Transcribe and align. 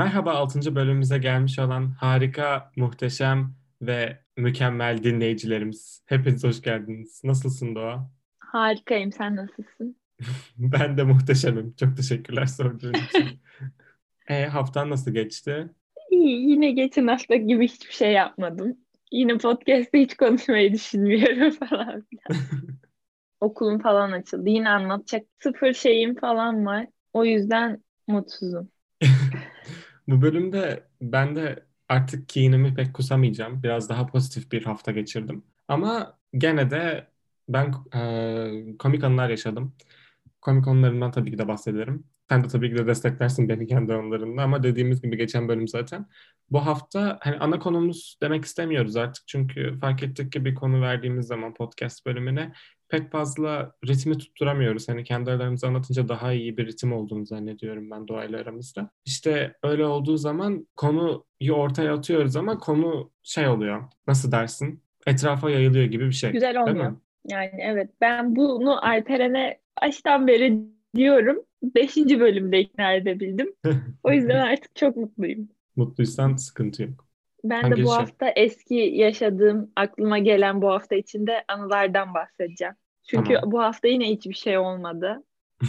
Merhaba 0.00 0.32
6. 0.32 0.74
bölümümüze 0.74 1.18
gelmiş 1.18 1.58
olan 1.58 1.90
harika, 1.90 2.72
muhteşem 2.76 3.54
ve 3.82 4.18
mükemmel 4.36 5.02
dinleyicilerimiz. 5.02 6.02
Hepiniz 6.06 6.44
hoş 6.44 6.62
geldiniz. 6.62 7.20
Nasılsın 7.24 7.74
Doğa? 7.74 8.10
Harikayım. 8.38 9.12
Sen 9.12 9.36
nasılsın? 9.36 9.96
ben 10.56 10.96
de 10.96 11.02
muhteşemim. 11.02 11.74
Çok 11.80 11.96
teşekkürler 11.96 12.46
sorduğun 12.46 12.92
için. 12.92 13.40
e, 14.28 14.46
haftan 14.46 14.90
nasıl 14.90 15.10
geçti? 15.10 15.70
İyi. 16.10 16.50
Yine 16.50 16.70
geçen 16.70 17.06
hafta 17.06 17.36
gibi 17.36 17.68
hiçbir 17.68 17.94
şey 17.94 18.12
yapmadım. 18.12 18.76
Yine 19.12 19.38
podcast'te 19.38 20.00
hiç 20.00 20.16
konuşmayı 20.16 20.72
düşünmüyorum 20.72 21.50
falan 21.68 22.02
filan. 22.02 22.42
Okulum 23.40 23.78
falan 23.78 24.12
açıldı. 24.12 24.48
Yine 24.48 24.68
anlatacak 24.68 25.26
sıfır 25.42 25.72
şeyim 25.72 26.14
falan 26.14 26.66
var. 26.66 26.86
O 27.12 27.24
yüzden 27.24 27.84
mutsuzum. 28.08 28.70
Bu 30.10 30.22
bölümde 30.22 30.84
ben 31.00 31.36
de 31.36 31.64
artık 31.88 32.28
kinimi 32.28 32.74
pek 32.74 32.94
kusamayacağım. 32.94 33.62
Biraz 33.62 33.88
daha 33.88 34.06
pozitif 34.06 34.52
bir 34.52 34.64
hafta 34.64 34.92
geçirdim. 34.92 35.44
Ama 35.68 36.18
gene 36.38 36.70
de 36.70 37.06
ben 37.48 37.74
e, 37.94 38.76
komik 38.78 39.04
anılar 39.04 39.28
yaşadım. 39.28 39.74
Komik 40.40 40.68
anılarımdan 40.68 41.10
tabii 41.10 41.30
ki 41.30 41.38
de 41.38 41.48
bahsederim. 41.48 42.04
Sen 42.28 42.44
de 42.44 42.48
tabii 42.48 42.70
ki 42.70 42.76
de 42.76 42.86
desteklersin 42.86 43.48
beni 43.48 43.66
kendi 43.66 43.94
anılarımda 43.94 44.42
ama 44.42 44.62
dediğimiz 44.62 45.02
gibi 45.02 45.16
geçen 45.16 45.48
bölüm 45.48 45.68
zaten. 45.68 46.06
Bu 46.50 46.66
hafta 46.66 47.18
hani 47.22 47.36
ana 47.38 47.58
konumuz 47.58 48.18
demek 48.22 48.44
istemiyoruz 48.44 48.96
artık 48.96 49.28
çünkü 49.28 49.78
fark 49.80 50.02
ettik 50.02 50.32
ki 50.32 50.44
bir 50.44 50.54
konu 50.54 50.82
verdiğimiz 50.82 51.26
zaman 51.26 51.54
podcast 51.54 52.06
bölümüne 52.06 52.52
pek 52.90 53.10
fazla 53.10 53.72
ritmi 53.88 54.18
tutturamıyoruz. 54.18 54.88
Hani 54.88 55.04
kendi 55.04 55.30
aralarımızda 55.30 55.66
anlatınca 55.66 56.08
daha 56.08 56.32
iyi 56.32 56.56
bir 56.56 56.66
ritim 56.66 56.92
olduğunu 56.92 57.26
zannediyorum 57.26 57.90
ben 57.90 58.08
doğayla 58.08 58.40
aramızda. 58.40 58.90
İşte 59.04 59.54
öyle 59.62 59.86
olduğu 59.86 60.16
zaman 60.16 60.66
konuyu 60.76 61.52
ortaya 61.52 61.94
atıyoruz 61.94 62.36
ama 62.36 62.58
konu 62.58 63.12
şey 63.22 63.48
oluyor. 63.48 63.82
Nasıl 64.06 64.32
dersin? 64.32 64.82
Etrafa 65.06 65.50
yayılıyor 65.50 65.84
gibi 65.84 66.06
bir 66.06 66.12
şey. 66.12 66.32
Güzel 66.32 66.62
olmuyor. 66.62 66.96
Yani 67.28 67.50
evet 67.58 67.90
ben 68.00 68.36
bunu 68.36 68.84
Alperen'e 68.86 69.60
baştan 69.82 70.26
beri 70.26 70.58
diyorum. 70.96 71.38
Beşinci 71.62 72.20
bölümde 72.20 72.60
ikna 72.60 72.92
edebildim. 72.92 73.54
o 74.02 74.12
yüzden 74.12 74.40
artık 74.40 74.76
çok 74.76 74.96
mutluyum. 74.96 75.48
Mutluysan 75.76 76.36
sıkıntı 76.36 76.82
yok. 76.82 77.09
Ben 77.44 77.62
Hangi 77.62 77.76
de 77.76 77.84
bu 77.84 77.92
hafta 77.92 78.28
eski 78.28 78.74
yaşadığım, 78.74 79.70
aklıma 79.76 80.18
gelen 80.18 80.62
bu 80.62 80.68
hafta 80.68 80.94
içinde 80.94 81.44
anılardan 81.48 82.14
bahsedeceğim. 82.14 82.74
Çünkü 83.04 83.34
tamam. 83.34 83.52
bu 83.52 83.62
hafta 83.62 83.88
yine 83.88 84.08
hiçbir 84.08 84.34
şey 84.34 84.58
olmadı. 84.58 85.24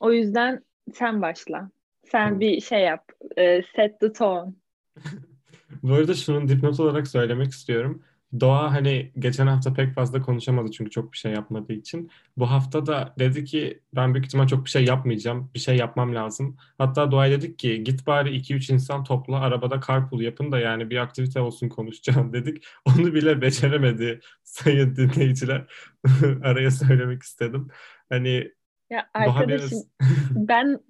o 0.00 0.12
yüzden 0.12 0.64
sen 0.94 1.22
başla. 1.22 1.70
Sen 2.04 2.24
tamam. 2.24 2.40
bir 2.40 2.60
şey 2.60 2.80
yap. 2.80 3.04
E, 3.36 3.62
set 3.76 4.00
the 4.00 4.12
tone. 4.12 4.52
bu 5.82 5.94
arada 5.94 6.14
şunun 6.14 6.48
dipnot 6.48 6.80
olarak 6.80 7.08
söylemek 7.08 7.50
istiyorum. 7.52 8.02
Doğa 8.40 8.72
hani 8.72 9.12
geçen 9.18 9.46
hafta 9.46 9.72
pek 9.72 9.94
fazla 9.94 10.22
konuşamadı 10.22 10.70
çünkü 10.70 10.90
çok 10.90 11.12
bir 11.12 11.18
şey 11.18 11.32
yapmadığı 11.32 11.72
için. 11.72 12.10
Bu 12.36 12.50
hafta 12.50 12.86
da 12.86 13.14
dedi 13.18 13.44
ki 13.44 13.80
ben 13.94 14.14
büyük 14.14 14.26
ihtimal 14.26 14.46
çok 14.46 14.64
bir 14.64 14.70
şey 14.70 14.84
yapmayacağım. 14.84 15.50
Bir 15.54 15.58
şey 15.58 15.76
yapmam 15.76 16.14
lazım. 16.14 16.56
Hatta 16.78 17.10
Doğa 17.10 17.30
dedik 17.30 17.58
ki 17.58 17.84
git 17.84 18.06
bari 18.06 18.36
2-3 18.36 18.72
insan 18.72 19.04
topla 19.04 19.40
arabada 19.40 19.80
carpool 19.86 20.20
yapın 20.20 20.52
da 20.52 20.58
yani 20.58 20.90
bir 20.90 20.96
aktivite 20.96 21.40
olsun 21.40 21.68
konuşacağım 21.68 22.32
dedik. 22.32 22.64
Onu 22.84 23.14
bile 23.14 23.40
beceremedi 23.40 24.20
sayın 24.42 24.96
dinleyiciler. 24.96 25.64
Araya 26.42 26.70
söylemek 26.70 27.22
istedim. 27.22 27.68
Hani 28.08 28.52
ya 28.90 29.10
arkadaşım 29.14 29.82
biraz... 30.00 30.48
ben 30.48 30.80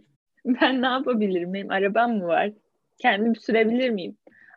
ben 0.45 0.83
ne 0.83 0.87
yapabilirim? 0.87 1.55
Benim 1.55 1.71
arabam 1.71 2.12
mı 2.12 2.27
var? 2.27 2.50
Kendim 2.99 3.37
sürebilir 3.37 3.91
miyim? 3.91 4.17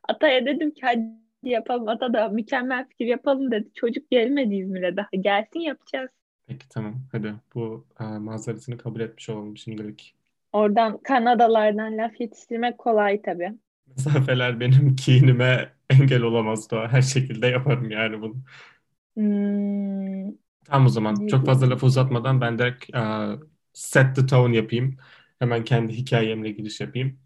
Ataya 0.10 0.46
dedim 0.46 0.72
ki 0.72 0.82
hadi 0.84 1.23
yapalım. 1.50 1.88
Ata 1.88 2.14
da 2.14 2.30
mükemmel 2.30 2.88
fikir 2.90 3.06
yapalım 3.06 3.52
dedi. 3.52 3.70
Çocuk 3.74 4.12
gelmedi 4.12 4.56
İzmir'e 4.56 4.98
daha. 4.98 5.08
Gelsin 5.22 5.60
yapacağız. 5.60 6.10
Peki 6.48 6.70
tamam. 6.70 6.96
Hadi 7.12 7.34
bu 7.56 7.86
e, 8.00 8.04
mazeretini 8.04 8.78
kabul 8.78 9.00
etmiş 9.00 9.30
olalım 9.30 9.58
şimdilik. 9.58 10.16
Oradan 10.54 10.98
Kanadalardan 10.98 11.98
laf 11.98 12.22
yetiştirmek 12.22 12.78
kolay 12.78 13.22
tabii. 13.22 13.54
Mesafeler 13.88 14.60
benim 14.60 14.96
kinime 14.96 15.74
engel 15.90 16.22
olamaz 16.22 16.72
da 16.72 16.88
her 16.88 17.02
şekilde 17.02 17.48
yaparım 17.48 17.92
yani 17.92 18.22
bunu. 18.22 18.36
Hmm. 19.18 20.32
Tamam 20.66 20.86
o 20.86 20.90
zaman. 20.90 21.28
Çok 21.28 21.46
fazla 21.46 21.70
lafı 21.70 21.86
uzatmadan 21.86 22.42
ben 22.42 22.60
direkt 22.60 22.96
uh, 22.96 23.48
set 23.74 24.16
the 24.16 24.26
tone 24.26 24.56
yapayım. 24.56 24.98
Hemen 25.40 25.64
kendi 25.64 25.94
hikayemle 25.94 26.52
giriş 26.52 26.82
yapayım. 26.82 27.20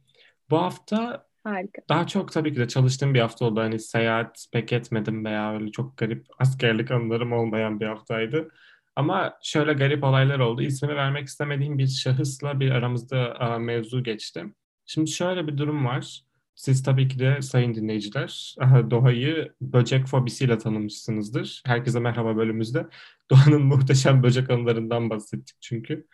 Bu 0.49 0.57
hafta 0.57 1.26
Harika. 1.47 1.81
Daha 1.89 2.07
çok 2.07 2.31
tabii 2.31 2.53
ki 2.53 2.59
de 2.59 2.67
çalıştığım 2.67 3.13
bir 3.13 3.19
hafta 3.19 3.45
oldu. 3.45 3.59
Hani 3.59 3.79
seyahat 3.79 4.45
pek 4.51 4.73
etmedim 4.73 5.25
veya 5.25 5.53
öyle 5.53 5.71
çok 5.71 5.97
garip 5.97 6.25
askerlik 6.39 6.91
anılarım 6.91 7.33
olmayan 7.33 7.79
bir 7.79 7.85
haftaydı. 7.85 8.47
Ama 8.95 9.37
şöyle 9.41 9.73
garip 9.73 10.03
olaylar 10.03 10.39
oldu. 10.39 10.61
İsmini 10.61 10.95
vermek 10.95 11.27
istemediğim 11.27 11.77
bir 11.77 11.87
şahısla 11.87 12.59
bir 12.59 12.71
aramızda 12.71 13.39
a, 13.39 13.59
mevzu 13.59 14.03
geçti. 14.03 14.45
Şimdi 14.85 15.11
şöyle 15.11 15.47
bir 15.47 15.57
durum 15.57 15.85
var. 15.85 16.21
Siz 16.55 16.83
tabii 16.83 17.07
ki 17.07 17.19
de 17.19 17.41
sayın 17.41 17.75
dinleyiciler 17.75 18.55
Doğa'yı 18.89 19.53
böcek 19.61 20.05
fobisiyle 20.07 20.57
tanımışsınızdır. 20.57 21.61
Herkese 21.65 21.99
merhaba 21.99 22.37
bölümümüzde. 22.37 22.87
Doğanın 23.31 23.61
muhteşem 23.61 24.23
böcek 24.23 24.49
anılarından 24.49 25.09
bahsettik 25.09 25.57
çünkü. 25.61 26.07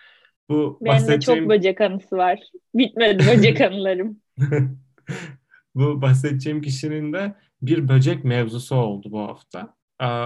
Bu 0.49 0.79
Benim 0.81 0.93
bahsedeceğim... 0.93 1.39
de 1.39 1.43
çok 1.43 1.49
böcek 1.49 1.81
anısı 1.81 2.17
var. 2.17 2.39
Bitmedi 2.75 3.23
böcek 3.27 3.61
anılarım. 3.71 4.21
bu 5.75 6.01
bahsedeceğim 6.01 6.61
kişinin 6.61 7.13
de 7.13 7.35
bir 7.61 7.87
böcek 7.87 8.23
mevzusu 8.25 8.75
oldu 8.75 9.11
bu 9.11 9.19
hafta. 9.21 9.75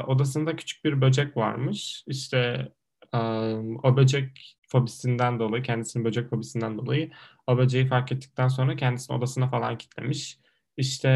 odasında 0.07 0.55
küçük 0.55 0.85
bir 0.85 1.01
böcek 1.01 1.37
varmış. 1.37 2.03
İşte 2.07 2.71
o 3.83 3.97
böcek 3.97 4.57
fobisinden 4.67 5.39
dolayı, 5.39 5.63
kendisinin 5.63 6.05
böcek 6.05 6.29
fobisinden 6.29 6.77
dolayı 6.77 7.11
o 7.47 7.57
böceği 7.57 7.87
fark 7.87 8.11
ettikten 8.11 8.47
sonra 8.47 8.75
kendisini 8.75 9.17
odasına 9.17 9.49
falan 9.49 9.77
kilitlemiş. 9.77 10.39
İşte 10.77 11.09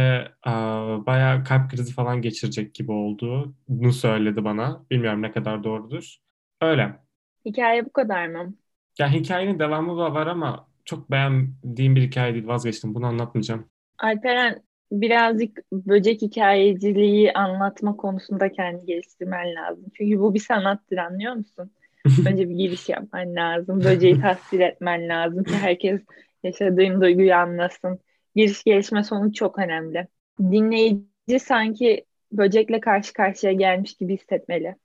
bayağı 1.05 1.43
kalp 1.43 1.71
krizi 1.71 1.93
falan 1.93 2.21
geçirecek 2.21 2.75
gibi 2.75 2.91
olduğunu 2.91 3.93
söyledi 3.93 4.43
bana. 4.43 4.85
Bilmiyorum 4.91 5.21
ne 5.21 5.31
kadar 5.31 5.63
doğrudur. 5.63 6.17
Öyle. 6.61 6.99
Hikaye 7.45 7.85
bu 7.85 7.93
kadar 7.93 8.27
mı? 8.27 8.53
Ya 8.99 9.11
hikayenin 9.11 9.59
devamı 9.59 9.97
var 9.97 10.27
ama 10.27 10.70
çok 10.85 11.11
beğendiğim 11.11 11.95
bir 11.95 12.01
hikaye 12.01 12.33
değil. 12.33 12.47
Vazgeçtim. 12.47 12.95
Bunu 12.95 13.05
anlatmayacağım. 13.05 13.65
Alperen 13.97 14.61
birazcık 14.91 15.59
böcek 15.71 16.21
hikayeciliği 16.21 17.33
anlatma 17.33 17.95
konusunda 17.95 18.51
kendi 18.51 18.85
geliştirmen 18.85 19.55
lazım. 19.55 19.85
Çünkü 19.93 20.19
bu 20.19 20.33
bir 20.33 20.39
sanattır 20.39 20.97
anlıyor 20.97 21.33
musun? 21.33 21.71
Önce 22.27 22.49
bir 22.49 22.55
giriş 22.55 22.89
yapman 22.89 23.35
lazım. 23.35 23.83
Böceği 23.83 24.21
tasvir 24.21 24.59
etmen 24.59 25.09
lazım 25.09 25.43
ki 25.43 25.53
herkes 25.53 26.01
yaşadığın 26.43 27.01
duyguyu 27.01 27.33
anlasın. 27.33 27.99
Giriş 28.35 28.63
gelişme 28.63 29.03
sonu 29.03 29.33
çok 29.33 29.59
önemli. 29.59 30.07
Dinleyici 30.39 31.39
sanki 31.39 32.05
böcekle 32.31 32.79
karşı 32.79 33.13
karşıya 33.13 33.53
gelmiş 33.53 33.93
gibi 33.93 34.13
hissetmeli. 34.13 34.75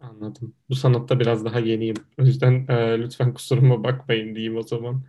Anladım. 0.00 0.54
Bu 0.68 0.74
sanatta 0.74 1.20
biraz 1.20 1.44
daha 1.44 1.58
yeniyim. 1.58 1.96
O 2.20 2.22
yüzden 2.22 2.66
e, 2.68 2.98
lütfen 2.98 3.34
kusuruma 3.34 3.84
bakmayın 3.84 4.34
diyeyim 4.34 4.56
o 4.56 4.62
zaman. 4.62 5.02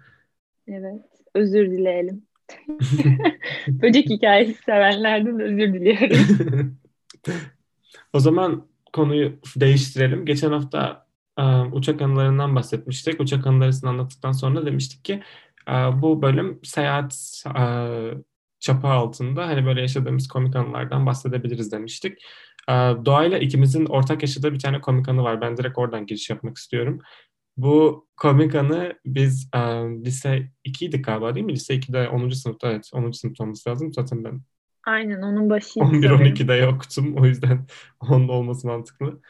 Evet. 0.68 1.02
Özür 1.36 1.72
dileyelim. 1.72 2.24
Böcek 3.68 4.10
hikayesi 4.10 4.64
sevenlerden 4.64 5.40
özür 5.40 5.74
diliyorum. 5.74 6.78
o 8.14 8.20
zaman 8.20 8.68
konuyu 8.94 9.40
değiştirelim. 9.56 10.26
Geçen 10.26 10.52
hafta 10.52 11.08
uh, 11.40 11.74
uçak 11.74 12.02
anılarından 12.02 12.56
bahsetmiştik. 12.56 13.22
Uçak 13.22 13.48
anılarını 13.48 13.90
anlattıktan 13.90 14.32
sonra 14.32 14.66
demiştik 14.66 15.06
ki 15.06 15.24
uh, 15.70 16.02
bu 16.02 16.22
bölüm 16.22 16.60
seyahat 16.64 17.44
uh, 17.48 18.22
çapı 18.60 18.88
altında 18.88 19.48
hani 19.48 19.66
böyle 19.66 19.82
yaşadığımız 19.82 20.28
komik 20.28 20.56
anılardan 20.56 21.06
bahsedebiliriz 21.06 21.72
demiştik. 21.72 22.18
Doğayla 23.06 23.38
ikimizin 23.38 23.86
ortak 23.86 24.22
yaşadığı 24.22 24.54
bir 24.54 24.60
tane 24.60 24.82
komik 24.82 25.10
anı 25.10 25.24
var. 25.24 25.42
Ben 25.42 25.58
direkt 25.58 25.78
oradan 25.78 26.06
giriş 26.06 26.30
yapmak 26.30 26.58
istiyorum. 26.58 27.00
Bu 27.58 28.08
komik 28.18 28.56
anı 28.56 28.94
biz 29.06 29.50
um, 29.56 30.06
lise 30.06 30.50
2'ydik 30.66 31.06
galiba 31.06 31.36
değil 31.36 31.46
mi? 31.46 31.54
Lise 31.54 31.76
2'de 31.76 32.10
10. 32.10 32.36
sınıfta 32.36 32.72
evet 32.72 32.90
10. 32.94 33.12
sınıfta 33.12 33.44
olması 33.44 33.70
lazım. 33.70 33.94
Zaten 33.94 34.24
ben 34.24 34.42
Aynen 34.86 35.22
onun 35.22 35.50
başıydı. 35.50 35.86
11-12'de 35.86 36.54
yoktum. 36.54 37.16
O 37.18 37.26
yüzden 37.26 37.66
10'da 38.02 38.32
olması 38.32 38.68
mantıklı. 38.68 39.22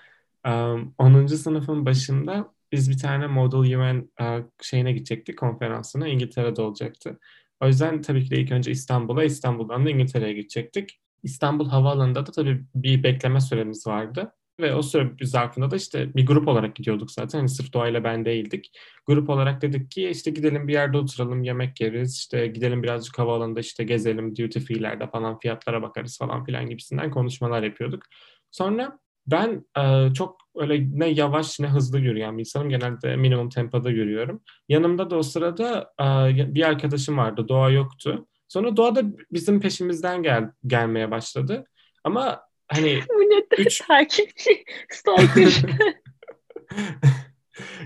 Um, 0.48 0.96
10. 0.98 1.28
sınıfın 1.28 1.86
başında 1.86 2.54
biz 2.72 2.90
bir 2.90 2.98
tane 2.98 3.28
Model 3.28 3.75
UN 3.78 4.12
uh, 4.22 4.44
şeyine 4.62 4.92
gidecektik 4.92 5.38
konferansına. 5.38 6.08
İngiltere'de 6.08 6.62
olacaktı. 6.62 7.19
O 7.62 7.68
yüzden 7.68 8.02
tabii 8.02 8.24
ki 8.24 8.31
de 8.31 8.38
ilk 8.38 8.52
önce 8.52 8.72
İstanbul'a, 8.72 9.24
İstanbul'dan 9.24 9.86
da 9.86 9.90
İngiltere'ye 9.90 10.34
gidecektik. 10.34 11.00
İstanbul 11.24 11.69
Havaalanı'nda 11.69 12.26
da 12.26 12.31
tabii 12.31 12.66
bir 12.76 13.04
bekleme 13.04 13.42
süremiz 13.42 13.88
vardı. 13.88 14.34
Ve 14.60 14.76
o 14.76 14.82
süre 14.82 15.12
zarfında 15.22 15.72
da 15.72 15.76
işte 15.76 16.16
bir 16.16 16.26
grup 16.26 16.48
olarak 16.48 16.76
gidiyorduk 16.76 17.12
zaten. 17.12 17.40
Hani 17.40 17.50
sırf 17.50 17.74
doğayla 17.74 18.04
ben 18.04 18.26
değildik. 18.26 18.72
Grup 19.08 19.30
olarak 19.30 19.62
dedik 19.62 19.92
ki 19.92 20.10
işte 20.10 20.32
gidelim 20.32 20.68
bir 20.68 20.74
yerde 20.74 20.98
oturalım, 20.98 21.44
yemek 21.44 21.82
yeriz. 21.82 22.16
işte 22.16 22.48
gidelim 22.48 22.84
birazcık 22.84 23.20
havaalanında 23.20 23.60
işte 23.60 23.84
gezelim, 23.84 24.36
duty 24.36 24.60
free'lerde 24.60 25.08
falan 25.08 25.40
fiyatlara 25.40 25.82
bakarız 25.82 26.18
falan 26.18 26.46
filan 26.46 26.70
gibisinden 26.70 27.12
konuşmalar 27.12 27.64
yapıyorduk. 27.64 28.04
Sonra 28.52 29.00
ben 29.28 29.66
e, 29.78 30.14
çok 30.14 30.38
öyle 30.56 30.88
ne 31.00 31.08
yavaş 31.08 31.60
ne 31.60 31.68
hızlı 31.68 32.00
yürüyen 32.00 32.38
bir 32.38 32.40
insanım. 32.40 32.70
Genelde 32.70 33.16
minimum 33.16 33.50
tempoda 33.50 33.90
yürüyorum. 33.90 34.42
Yanımda 34.70 35.10
da 35.10 35.16
o 35.18 35.24
sırada 35.24 35.94
e, 36.02 36.56
bir 36.56 36.64
arkadaşım 36.68 37.18
vardı. 37.18 37.48
Doğa 37.48 37.70
yoktu. 37.70 38.28
Sonra 38.48 38.78
Doğa 38.78 38.96
da 38.96 39.02
bizim 39.32 39.60
peşimizden 39.60 40.24
gel 40.24 40.52
gelmeye 40.68 41.12
başladı. 41.12 41.66
Ama 42.04 42.42
hani 42.74 43.00
Bu 43.10 43.20
ne 43.20 43.44
üç... 43.58 43.81
takipçi 43.88 44.64
stalker. 44.90 45.54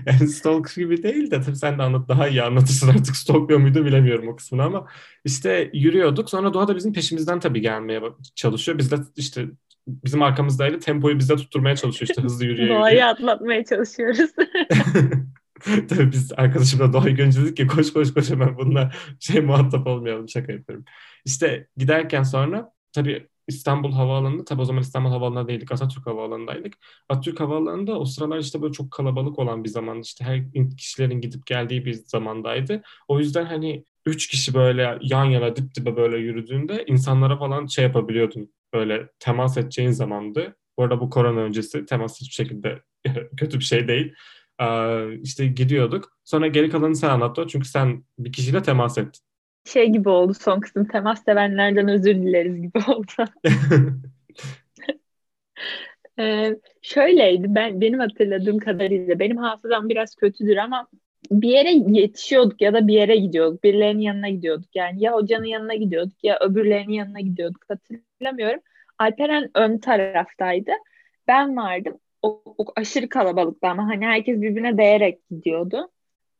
yani 0.06 0.28
stalker 0.28 0.82
gibi 0.82 1.02
değil 1.02 1.30
de 1.30 1.40
tabii 1.40 1.56
sen 1.56 1.78
de 1.78 1.82
anlat 1.82 2.08
daha 2.08 2.28
iyi 2.28 2.42
anlatırsın 2.42 2.88
artık 2.88 3.16
stalkluyor 3.16 3.60
muydu 3.60 3.84
bilemiyorum 3.84 4.28
o 4.28 4.36
kısmını 4.36 4.62
ama 4.62 4.86
işte 5.24 5.70
yürüyorduk 5.72 6.30
sonra 6.30 6.54
Doğa 6.54 6.68
da 6.68 6.76
bizim 6.76 6.92
peşimizden 6.92 7.40
tabii 7.40 7.60
gelmeye 7.60 8.02
çalışıyor. 8.34 8.78
Biz 8.78 8.90
de 8.90 8.96
işte 9.16 9.46
bizim 9.88 10.22
arkamızdaydı 10.22 10.78
tempoyu 10.78 11.18
bizde 11.18 11.36
tutturmaya 11.36 11.76
çalışıyor 11.76 12.08
işte 12.08 12.22
hızlı 12.22 12.44
yürüyor. 12.44 12.78
Doğayı 12.78 13.06
atlatmaya 13.06 13.64
çalışıyoruz. 13.64 14.30
Tabii 15.88 16.12
biz 16.12 16.32
arkadaşımla 16.36 16.92
doğayı 16.92 17.16
görünce 17.16 17.40
dedik 17.40 17.56
ki 17.56 17.66
koş 17.66 17.92
koş 17.92 18.14
koş 18.14 18.30
hemen 18.30 18.58
bununla 18.58 18.92
şey 19.20 19.40
muhatap 19.40 19.86
olmayalım 19.86 20.28
şaka 20.28 20.52
yapıyorum. 20.52 20.84
İşte 21.24 21.66
giderken 21.76 22.22
sonra 22.22 22.72
tabii 22.92 23.26
İstanbul 23.48 23.92
Havaalanı'nda 23.92 24.44
tabii 24.44 24.60
o 24.60 24.64
zaman 24.64 24.82
İstanbul 24.82 25.10
Havaalanı'nda 25.10 25.48
değildik 25.48 25.72
Atatürk 25.72 26.06
Havaalanı'ndaydık. 26.06 26.74
Atatürk 27.08 27.40
Havaalanı'nda 27.40 27.98
o 27.98 28.04
sıralar 28.04 28.38
işte 28.38 28.62
böyle 28.62 28.72
çok 28.72 28.90
kalabalık 28.90 29.38
olan 29.38 29.64
bir 29.64 29.68
zaman 29.68 30.00
işte 30.00 30.24
her 30.24 30.42
kişilerin 30.78 31.20
gidip 31.20 31.46
geldiği 31.46 31.84
bir 31.84 31.92
zamandaydı. 31.94 32.82
O 33.08 33.18
yüzden 33.18 33.44
hani 33.46 33.84
üç 34.06 34.26
kişi 34.28 34.54
böyle 34.54 34.98
yan 35.02 35.24
yana 35.24 35.56
dip 35.56 35.74
dibe 35.74 35.96
böyle 35.96 36.18
yürüdüğünde 36.18 36.84
insanlara 36.86 37.38
falan 37.38 37.66
şey 37.66 37.84
yapabiliyordun. 37.84 38.52
Böyle 38.74 39.08
temas 39.18 39.56
edeceğin 39.56 39.90
zamandı. 39.90 40.56
Bu 40.78 40.82
arada 40.82 41.00
bu 41.00 41.10
korona 41.10 41.40
öncesi 41.40 41.86
temas 41.86 42.20
hiçbir 42.20 42.34
şekilde 42.34 42.82
kötü 43.36 43.58
bir 43.58 43.64
şey 43.64 43.88
değil. 43.88 44.14
Ee, 44.60 45.18
işte 45.22 45.46
gidiyorduk. 45.46 46.12
Sonra 46.24 46.46
geri 46.46 46.70
kalanı 46.70 46.96
sen 46.96 47.08
anlattı. 47.10 47.46
Çünkü 47.48 47.68
sen 47.68 48.04
bir 48.18 48.32
kişiyle 48.32 48.62
temas 48.62 48.98
ettin. 48.98 49.22
Şey 49.68 49.88
gibi 49.88 50.08
oldu 50.08 50.34
son 50.34 50.60
kısım. 50.60 50.84
Temas 50.84 51.24
sevenlerden 51.24 51.88
özür 51.88 52.14
dileriz 52.14 52.62
gibi 52.62 52.78
oldu. 52.88 53.12
ee, 56.18 56.56
şöyleydi. 56.82 57.46
Ben 57.48 57.80
benim 57.80 57.98
hatırladığım 57.98 58.58
kadarıyla 58.58 59.18
benim 59.18 59.36
hafızam 59.36 59.88
biraz 59.88 60.14
kötüdür 60.14 60.56
ama 60.56 60.88
bir 61.30 61.48
yere 61.48 61.70
yetişiyorduk 62.00 62.60
ya 62.60 62.74
da 62.74 62.86
bir 62.88 62.94
yere 62.94 63.16
gidiyorduk. 63.16 63.64
Birilerinin 63.64 64.02
yanına 64.02 64.28
gidiyorduk. 64.28 64.76
Yani 64.76 65.02
ya 65.02 65.12
hocanın 65.12 65.44
yanına 65.44 65.74
gidiyorduk 65.74 66.24
ya 66.24 66.38
öbürlerinin 66.40 66.92
yanına 66.92 67.20
gidiyorduk. 67.20 67.64
Hatırlamıyorum. 67.68 68.60
Alperen 68.98 69.50
ön 69.54 69.78
taraftaydı. 69.78 70.70
Ben 71.28 71.56
vardım. 71.56 71.98
O, 72.22 72.42
o 72.58 72.64
aşırı 72.76 73.08
kalabalıktı 73.08 73.68
ama 73.68 73.86
hani 73.88 74.06
herkes 74.06 74.40
birbirine 74.40 74.78
değerek 74.78 75.28
gidiyordu. 75.30 75.90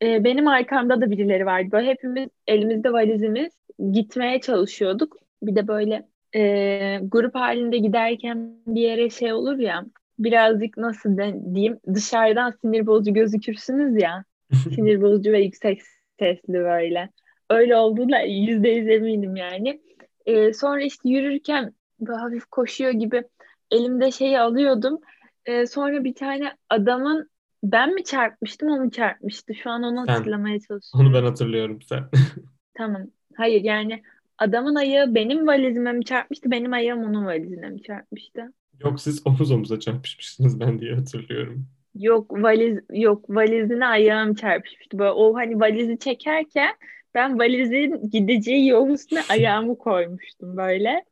Ee, 0.03 0.25
benim 0.25 0.49
arkamda 0.49 1.01
da 1.01 1.11
birileri 1.11 1.47
vardı. 1.47 1.69
Böyle 1.73 1.87
hepimiz 1.87 2.29
elimizde 2.47 2.93
valizimiz 2.93 3.53
gitmeye 3.93 4.41
çalışıyorduk. 4.41 5.17
Bir 5.43 5.57
de 5.57 5.69
böyle 5.69 6.09
e, 6.35 7.01
grup 7.03 7.35
halinde 7.35 7.79
giderken 7.79 8.53
bir 8.67 8.81
yere 8.81 9.11
şey 9.11 9.33
olur 9.33 9.59
ya 9.59 9.85
birazcık 10.19 10.77
nasıl 10.77 11.17
de, 11.19 11.35
diyeyim 11.55 11.81
dışarıdan 11.95 12.55
sinir 12.61 12.87
bozucu 12.87 13.15
gözükürsünüz 13.15 14.03
ya. 14.03 14.25
sinir 14.75 15.03
bozucu 15.03 15.33
ve 15.33 15.41
yüksek 15.41 15.83
sesli 16.19 16.53
böyle. 16.53 17.11
Öyle 17.51 17.77
olduğuna 17.77 18.21
yüzde 18.21 18.69
yüz 18.69 18.89
eminim 18.89 19.37
yani. 19.37 19.81
Ee, 20.27 20.53
sonra 20.53 20.83
işte 20.83 21.09
yürürken 21.09 21.73
böyle 22.01 22.19
hafif 22.19 22.45
koşuyor 22.45 22.91
gibi 22.91 23.23
elimde 23.71 24.11
şeyi 24.11 24.41
alıyordum. 24.41 25.01
Ee, 25.47 25.67
sonra 25.67 26.05
bir 26.05 26.15
tane 26.15 26.53
adamın 26.71 27.31
ben 27.63 27.95
mi 27.95 28.05
çarpmıştım 28.05 28.69
o 28.71 28.77
mu 28.77 28.91
çarpmıştı? 28.91 29.55
Şu 29.55 29.71
an 29.71 29.83
onu 29.83 30.07
Sen. 30.07 30.13
hatırlamaya 30.13 30.61
çalışıyorum. 30.61 31.11
Onu 31.11 31.15
ben 31.15 31.23
hatırlıyorum 31.29 31.83
sen. 31.83 32.05
Tamam. 32.75 33.03
Hayır 33.37 33.65
yani 33.65 34.03
adamın 34.39 34.75
ayağı 34.75 35.15
benim 35.15 35.47
valizime 35.47 35.93
mi 35.93 36.05
çarpmıştı? 36.05 36.51
Benim 36.51 36.73
ayağım 36.73 37.05
onun 37.05 37.27
valizine 37.27 37.69
mi 37.69 37.83
çarpmıştı? 37.83 38.53
Yok 38.81 39.01
siz 39.01 39.27
omuz 39.27 39.51
omuza 39.51 39.81
çarpışmışsınız 39.81 40.61
ben 40.61 40.81
diye 40.81 40.95
hatırlıyorum. 40.95 41.67
Yok 41.95 42.33
valiz 42.43 42.79
yok 42.93 43.31
valizine 43.31 43.87
ayağım 43.87 44.35
çarpışmıştı. 44.35 44.99
Böyle 44.99 45.11
o 45.11 45.35
hani 45.35 45.61
valizi 45.61 45.99
çekerken 45.99 46.75
ben 47.15 47.39
valizin 47.39 48.11
gideceği 48.11 48.69
yolun 48.69 48.91
üstüne 48.95 49.21
ayağımı 49.31 49.79
koymuştum 49.79 50.57
böyle. 50.57 51.05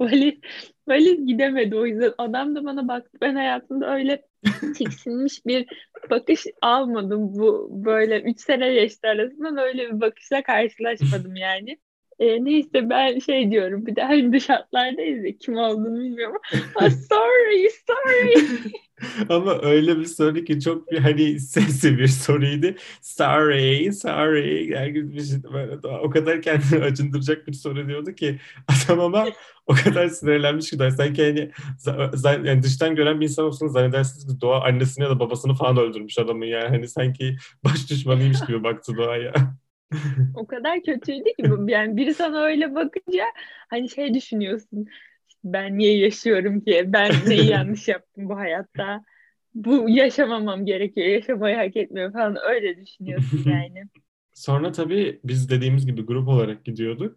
Valiz, 0.00 0.34
valiz 0.88 1.26
gidemedi 1.26 1.76
o 1.76 1.86
yüzden. 1.86 2.12
Adam 2.18 2.54
da 2.54 2.64
bana 2.64 2.88
baktı. 2.88 3.18
Ben 3.20 3.34
hayatımda 3.34 3.94
öyle 3.94 4.22
tiksinmiş 4.76 5.46
bir 5.46 5.66
bakış 6.10 6.46
almadım. 6.62 7.34
Bu 7.34 7.68
böyle 7.84 8.20
üç 8.20 8.40
sene 8.40 8.72
geçti 8.74 9.08
arasından 9.08 9.56
öyle 9.58 9.86
bir 9.88 10.00
bakışla 10.00 10.42
karşılaşmadım 10.42 11.36
yani. 11.36 11.78
E, 12.18 12.44
neyse 12.44 12.90
ben 12.90 13.18
şey 13.18 13.50
diyorum 13.50 13.86
bir 13.86 13.96
de 13.96 14.02
hani 14.02 14.32
dış 14.32 14.48
hatlardayız 14.48 15.24
ya 15.24 15.38
kim 15.38 15.56
olduğunu 15.56 16.00
bilmiyorum. 16.00 16.40
sorry. 17.08 17.68
Ama 19.30 19.58
öyle 19.62 19.98
bir 19.98 20.04
soru 20.04 20.44
ki 20.44 20.60
çok 20.60 20.92
bir 20.92 20.98
hani 20.98 21.40
sesli 21.40 21.98
bir 21.98 22.08
soruydu. 22.08 22.66
Sorry, 23.02 23.92
sorry. 23.92 24.76
Herkes 24.76 25.04
bir 25.04 25.22
şey 25.24 25.52
böyle 25.52 25.88
o 25.88 26.10
kadar 26.10 26.42
kendini 26.42 26.84
acındıracak 26.84 27.46
bir 27.48 27.52
soru 27.52 27.88
diyordu 27.88 28.12
ki 28.12 28.38
adam 28.68 29.00
ama 29.00 29.26
o 29.66 29.74
kadar 29.74 30.08
sinirlenmiş 30.08 30.70
ki 30.70 30.76
sanki 30.96 31.24
hani 31.24 31.50
yani 32.46 32.62
dıştan 32.62 32.94
gören 32.94 33.20
bir 33.20 33.24
insan 33.24 33.44
olsanız 33.44 33.72
zannedersiniz 33.72 34.26
ki 34.26 34.40
Doğa 34.40 34.64
annesini 34.64 35.04
ya 35.04 35.10
da 35.10 35.20
babasını 35.20 35.54
falan 35.54 35.76
öldürmüş 35.76 36.18
adamın 36.18 36.46
yani. 36.46 36.68
Hani 36.68 36.88
sanki 36.88 37.36
baş 37.64 37.90
düşmanıymış 37.90 38.40
gibi 38.46 38.64
baktı 38.64 38.96
Doğa'ya. 38.96 39.32
o 40.34 40.46
kadar 40.46 40.82
kötüydü 40.82 41.24
ki 41.24 41.50
bu. 41.50 41.70
Yani 41.70 41.96
biri 41.96 42.14
sana 42.14 42.42
öyle 42.42 42.74
bakınca 42.74 43.24
hani 43.68 43.90
şey 43.90 44.14
düşünüyorsun. 44.14 44.86
Ben 45.44 45.78
niye 45.78 45.98
yaşıyorum 45.98 46.60
ki? 46.60 46.84
Ben 46.86 47.12
neyi 47.26 47.46
yanlış 47.50 47.88
yaptım 47.88 48.28
bu 48.28 48.36
hayatta? 48.36 49.04
Bu 49.54 49.90
yaşamamam 49.90 50.66
gerekiyor. 50.66 51.06
Yaşamayı 51.06 51.56
hak 51.56 51.76
etmiyor 51.76 52.12
falan. 52.12 52.36
Öyle 52.50 52.80
düşünüyorsun 52.80 53.42
yani. 53.46 53.84
Sonra 54.32 54.72
tabii 54.72 55.20
biz 55.24 55.50
dediğimiz 55.50 55.86
gibi 55.86 56.02
grup 56.02 56.28
olarak 56.28 56.64
gidiyorduk 56.64 57.16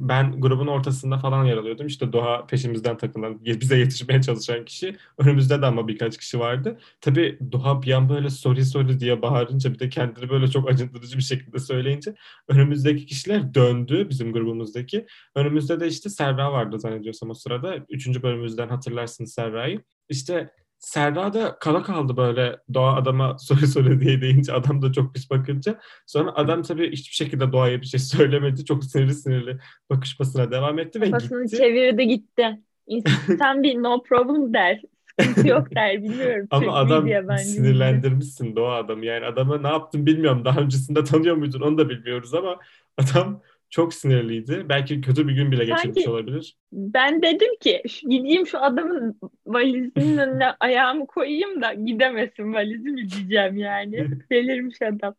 ben 0.00 0.40
grubun 0.40 0.66
ortasında 0.66 1.18
falan 1.18 1.44
yer 1.44 1.56
alıyordum. 1.56 1.86
İşte 1.86 2.12
Doğa 2.12 2.46
peşimizden 2.46 2.96
takılan, 2.96 3.44
bize 3.44 3.78
yetişmeye 3.78 4.22
çalışan 4.22 4.64
kişi. 4.64 4.96
Önümüzde 5.18 5.62
de 5.62 5.66
ama 5.66 5.88
birkaç 5.88 6.18
kişi 6.18 6.38
vardı. 6.38 6.78
Tabii 7.00 7.38
Doğa 7.52 7.82
bir 7.82 7.92
an 7.92 8.08
böyle 8.08 8.30
sorry 8.30 8.64
sorry 8.64 9.00
diye 9.00 9.22
bağırınca 9.22 9.74
bir 9.74 9.78
de 9.78 9.88
kendini 9.88 10.30
böyle 10.30 10.48
çok 10.48 10.70
acındırıcı 10.70 11.18
bir 11.18 11.22
şekilde 11.22 11.58
söyleyince 11.58 12.14
önümüzdeki 12.48 13.06
kişiler 13.06 13.54
döndü 13.54 14.06
bizim 14.10 14.32
grubumuzdaki. 14.32 15.06
Önümüzde 15.34 15.80
de 15.80 15.86
işte 15.86 16.10
Serra 16.10 16.52
vardı 16.52 16.78
zannediyorsam 16.78 17.30
o 17.30 17.34
sırada. 17.34 17.76
Üçüncü 17.88 18.22
bölümümüzden 18.22 18.68
hatırlarsınız 18.68 19.32
Serra'yı. 19.34 19.82
İşte 20.08 20.50
Serra 20.80 21.34
da 21.34 21.58
kala 21.58 21.82
kaldı 21.82 22.16
böyle 22.16 22.56
doğa 22.74 22.96
adama 22.96 23.38
soru 23.38 23.66
soru 23.66 24.00
diye 24.00 24.20
deyince 24.20 24.52
adam 24.52 24.82
da 24.82 24.92
çok 24.92 25.14
pis 25.14 25.30
bakınca. 25.30 25.80
Sonra 26.06 26.32
adam 26.34 26.62
tabii 26.62 26.92
hiçbir 26.92 27.14
şekilde 27.14 27.52
doğaya 27.52 27.80
bir 27.80 27.86
şey 27.86 28.00
söylemedi. 28.00 28.64
Çok 28.64 28.84
sinirli 28.84 29.14
sinirli 29.14 29.58
bakışmasına 29.90 30.50
devam 30.50 30.78
etti 30.78 31.00
ve 31.00 31.10
Kafasını 31.10 31.44
gitti. 31.44 31.56
çevirdi 31.56 32.08
gitti. 32.08 32.60
İnsan 32.86 33.62
bir 33.62 33.74
no 33.74 34.02
problem 34.02 34.54
der. 34.54 34.80
Sıkıntı 35.20 35.48
yok 35.48 35.74
der 35.74 36.02
bilmiyorum. 36.02 36.46
Ama 36.50 36.74
adam 36.74 37.08
sinirlendirmişsin 37.38 38.56
doğa 38.56 38.76
adamı. 38.76 39.04
Yani 39.06 39.26
adamı 39.26 39.62
ne 39.62 39.68
yaptın 39.68 40.06
bilmiyorum. 40.06 40.44
Daha 40.44 40.60
öncesinde 40.60 41.04
tanıyor 41.04 41.36
muydun 41.36 41.60
onu 41.60 41.78
da 41.78 41.88
bilmiyoruz 41.88 42.34
ama 42.34 42.58
adam 42.98 43.42
çok 43.70 43.94
sinirliydi. 43.94 44.66
Belki 44.68 45.00
kötü 45.00 45.28
bir 45.28 45.32
gün 45.32 45.52
bile 45.52 45.66
Sanki 45.66 45.88
geçirmiş 45.88 46.08
olabilir. 46.08 46.56
Ben 46.72 47.22
dedim 47.22 47.56
ki 47.60 47.82
gideyim 48.02 48.46
şu 48.46 48.58
adamın 48.58 49.20
valizinin 49.46 50.18
önüne 50.18 50.50
ayağımı 50.60 51.06
koyayım 51.06 51.62
da 51.62 51.74
gidemesin 51.74 52.54
valizimi 52.54 53.10
diyeceğim 53.10 53.56
yani. 53.56 54.10
Delirmiş 54.30 54.82
adam. 54.82 55.14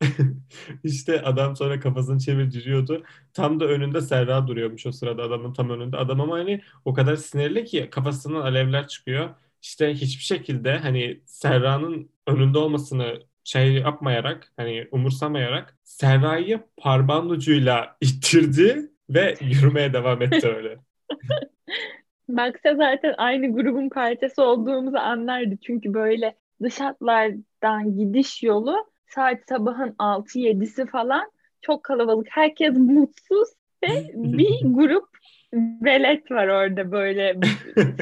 İşte 0.84 1.22
adam 1.22 1.56
sonra 1.56 1.80
kafasını 1.80 2.18
çeviriyordu. 2.18 3.04
Tam 3.32 3.60
da 3.60 3.64
önünde 3.64 4.00
Serra 4.00 4.46
duruyormuş 4.46 4.86
o 4.86 4.92
sırada 4.92 5.22
adamın 5.22 5.52
tam 5.52 5.70
önünde. 5.70 5.96
Adam 5.96 6.20
ama 6.20 6.38
hani 6.38 6.62
o 6.84 6.94
kadar 6.94 7.16
sinirli 7.16 7.64
ki 7.64 7.88
kafasından 7.90 8.40
alevler 8.40 8.88
çıkıyor. 8.88 9.30
İşte 9.62 9.94
hiçbir 9.94 10.24
şekilde 10.24 10.78
hani 10.78 11.20
Serra'nın 11.26 12.10
önünde 12.26 12.58
olmasını 12.58 13.20
şey 13.46 13.72
yapmayarak 13.74 14.52
hani 14.56 14.88
umursamayarak 14.92 15.78
Serra'yı 15.84 16.60
parmağın 16.76 17.40
ittirdi 18.00 18.90
ve 19.10 19.34
yürümeye 19.40 19.92
devam 19.92 20.22
etti 20.22 20.48
öyle. 20.48 20.78
Baksa 22.28 22.74
zaten 22.74 23.14
aynı 23.18 23.52
grubun 23.52 23.88
parçası 23.88 24.42
olduğumuzu 24.42 24.96
anlardı. 24.96 25.56
Çünkü 25.66 25.94
böyle 25.94 26.36
dış 26.62 26.80
hatlardan 26.80 27.98
gidiş 27.98 28.42
yolu 28.42 28.76
saat 29.06 29.38
sabahın 29.48 29.90
6-7'si 29.98 30.86
falan 30.86 31.30
çok 31.62 31.82
kalabalık. 31.82 32.26
Herkes 32.30 32.76
mutsuz 32.76 33.48
ve 33.84 34.10
bir 34.14 34.58
grup 34.62 35.08
velet 35.84 36.30
var 36.30 36.48
orada 36.48 36.92
böyle 36.92 37.36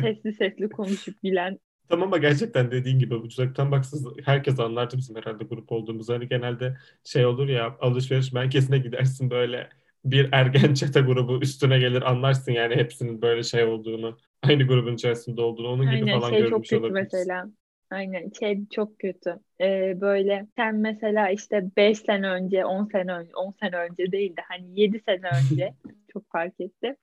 sesli 0.01 0.33
sesli 0.33 0.69
konuşup 0.69 1.23
bilen. 1.23 1.59
Tamam 1.89 2.09
ama 2.09 2.19
gerçekten 2.19 2.71
dediğin 2.71 2.99
gibi 2.99 3.15
uzaktan 3.15 3.71
baksız 3.73 4.07
herkes 4.25 4.61
anlardı 4.61 4.97
bizim 4.97 5.17
herhalde 5.17 5.45
grup 5.45 5.73
olduğumuzu. 5.73 6.15
Hani 6.15 6.29
genelde 6.29 6.77
şey 7.05 7.27
olur 7.27 7.49
ya 7.49 7.77
alışveriş 7.81 8.33
merkezine 8.33 8.79
gidersin 8.79 9.31
böyle 9.31 9.69
bir 10.05 10.29
ergen 10.33 10.75
çete 10.75 11.01
grubu 11.01 11.41
üstüne 11.43 11.79
gelir 11.79 12.03
anlarsın 12.11 12.53
yani 12.53 12.77
hepsinin 12.77 13.23
böyle 13.23 13.43
şey 13.43 13.65
olduğunu. 13.65 14.19
Aynı 14.43 14.67
grubun 14.67 14.95
içerisinde 14.95 15.41
olduğunu 15.41 15.69
onun 15.69 15.91
gibi 15.91 16.07
Aynen, 16.07 16.21
falan 16.21 16.31
şey 16.31 16.47
çok 16.47 16.49
görmüş 16.51 16.69
kötü 16.69 16.81
olabiliriz. 16.81 17.13
mesela. 17.13 17.51
Aynen 17.91 18.31
şey 18.39 18.69
çok 18.69 18.99
kötü. 18.99 19.41
Ee, 19.61 20.01
böyle 20.01 20.47
sen 20.57 20.77
mesela 20.77 21.31
işte 21.31 21.65
5 21.77 21.99
sene 21.99 22.29
önce, 22.31 22.65
10 22.65 22.85
sene 22.87 23.13
önce, 23.13 23.31
10 23.37 23.53
sene 23.61 23.77
önce 23.77 24.13
değil 24.13 24.37
de 24.37 24.41
hani 24.49 24.81
7 24.81 25.01
sene 25.01 25.29
önce 25.29 25.75
çok 26.13 26.31
fark 26.33 26.61
etti. 26.61 26.97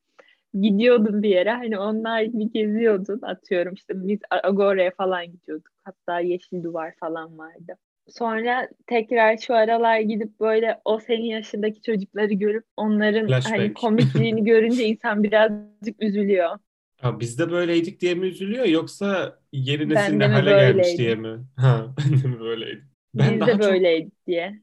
Gidiyordun 0.53 1.23
bir 1.23 1.29
yere 1.29 1.51
hani 1.51 1.79
onlar 1.79 2.21
gibi 2.21 2.51
geziyordun 2.51 3.19
atıyorum 3.23 3.73
işte 3.73 3.93
biz 4.07 4.19
Agora'ya 4.43 4.91
falan 4.97 5.25
gidiyorduk. 5.31 5.71
Hatta 5.83 6.19
Yeşil 6.19 6.63
Duvar 6.63 6.93
falan 6.99 7.37
vardı. 7.37 7.77
Sonra 8.09 8.69
tekrar 8.87 9.37
şu 9.37 9.55
aralar 9.55 9.99
gidip 9.99 10.39
böyle 10.39 10.81
o 10.85 10.99
senin 10.99 11.23
yaşındaki 11.25 11.81
çocukları 11.81 12.33
görüp 12.33 12.65
onların 12.77 13.27
Flashback. 13.27 13.43
hani 13.43 13.73
komikliğini 13.73 14.43
görünce 14.43 14.85
insan 14.85 15.23
birazcık 15.23 16.03
üzülüyor. 16.03 16.57
Ha, 17.01 17.19
biz 17.19 17.39
de 17.39 17.51
böyleydik 17.51 18.01
diye 18.01 18.15
mi 18.15 18.27
üzülüyor 18.27 18.65
yoksa 18.65 19.39
yeni 19.51 19.89
nesil 19.89 20.13
ne 20.17 20.27
hale 20.27 20.53
gelmiş 20.53 20.97
böyleydim? 20.97 20.97
diye 20.97 21.15
mi? 21.15 21.45
Ha, 21.55 21.95
ben 21.97 22.23
de 22.23 22.27
mi 22.27 22.39
böyleydim? 22.39 22.91
Ben 23.13 23.39
Biz 23.39 23.39
daha 23.39 23.47
de 23.47 23.59
çok 23.59 23.79
böyleydik 23.79 24.27
diye. 24.27 24.61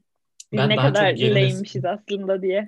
Biz 0.51 0.57
ben 0.59 0.69
ne 0.69 0.77
daha 0.77 0.87
çok 0.87 0.95
kadar 0.95 1.13
yeni 1.13 1.35
nesil 1.35 1.35
leymişiz 1.35 1.85
aslında 1.85 2.41
diye. 2.41 2.65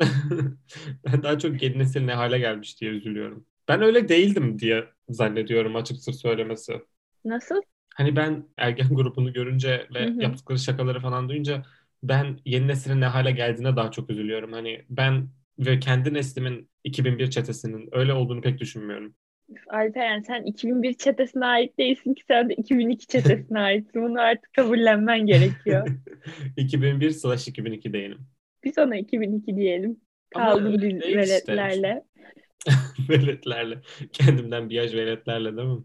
ben 1.06 1.24
daha 1.24 1.40
çok 1.40 1.62
yeni 1.62 1.80
nesil 1.80 2.02
ne 2.02 2.14
hale 2.14 2.40
gelmiş 2.40 2.82
diye 2.82 2.92
üzülüyorum. 2.92 3.46
Ben 3.68 3.82
öyle 3.82 4.10
değildim 4.10 4.60
diye 4.60 4.86
zannediyorum 5.10 5.76
açıkçası 5.76 6.14
söylemesi. 6.14 6.82
Nasıl? 7.26 7.62
Hani 7.96 8.16
ben 8.16 8.46
ergen 8.58 8.90
grubunu 8.96 9.34
görünce 9.34 9.88
ve 9.94 10.08
hı. 10.08 10.22
yaptıkları 10.22 10.60
şakaları 10.60 11.00
falan 11.00 11.30
duyunca 11.30 11.66
ben 12.04 12.40
yeni 12.46 12.68
neslin 12.68 13.02
ne 13.02 13.06
hale 13.06 13.32
geldiğine 13.32 13.76
daha 13.76 13.92
çok 13.92 14.10
üzülüyorum. 14.10 14.54
Hani 14.54 14.86
ben 14.90 15.30
ve 15.60 15.80
kendi 15.80 16.14
neslimin 16.14 16.70
2001 16.84 17.30
çetesinin 17.30 17.90
öyle 17.92 18.14
olduğunu 18.14 18.42
pek 18.42 18.60
düşünmüyorum. 18.60 19.16
Alperen 19.70 20.22
sen 20.22 20.44
2001 20.44 20.94
çetesine 20.94 21.46
ait 21.46 21.78
değilsin 21.78 22.14
ki 22.14 22.24
sen 22.28 22.50
de 22.50 22.54
2002 22.54 23.08
çetesine 23.08 23.60
aitsin. 23.62 24.04
Bunu 24.04 24.22
artık 24.22 24.54
kabullenmen 24.54 25.26
gerekiyor. 25.26 25.88
2001 26.58 27.10
slash 27.12 27.48
2002 27.48 27.94
değilim. 27.94 28.20
Biz 28.64 28.78
ona 28.78 28.98
2002 28.98 29.56
diyelim. 29.56 29.98
Kaldım 30.34 30.82
değil 30.82 30.96
işte. 30.96 31.18
veletlerle. 31.18 32.04
Veletlerle. 33.10 33.82
Kendimden 34.14 34.70
bir 34.70 34.76
yaş 34.76 34.94
veletlerle 34.94 35.58
değil 35.58 35.68
mi? 35.68 35.84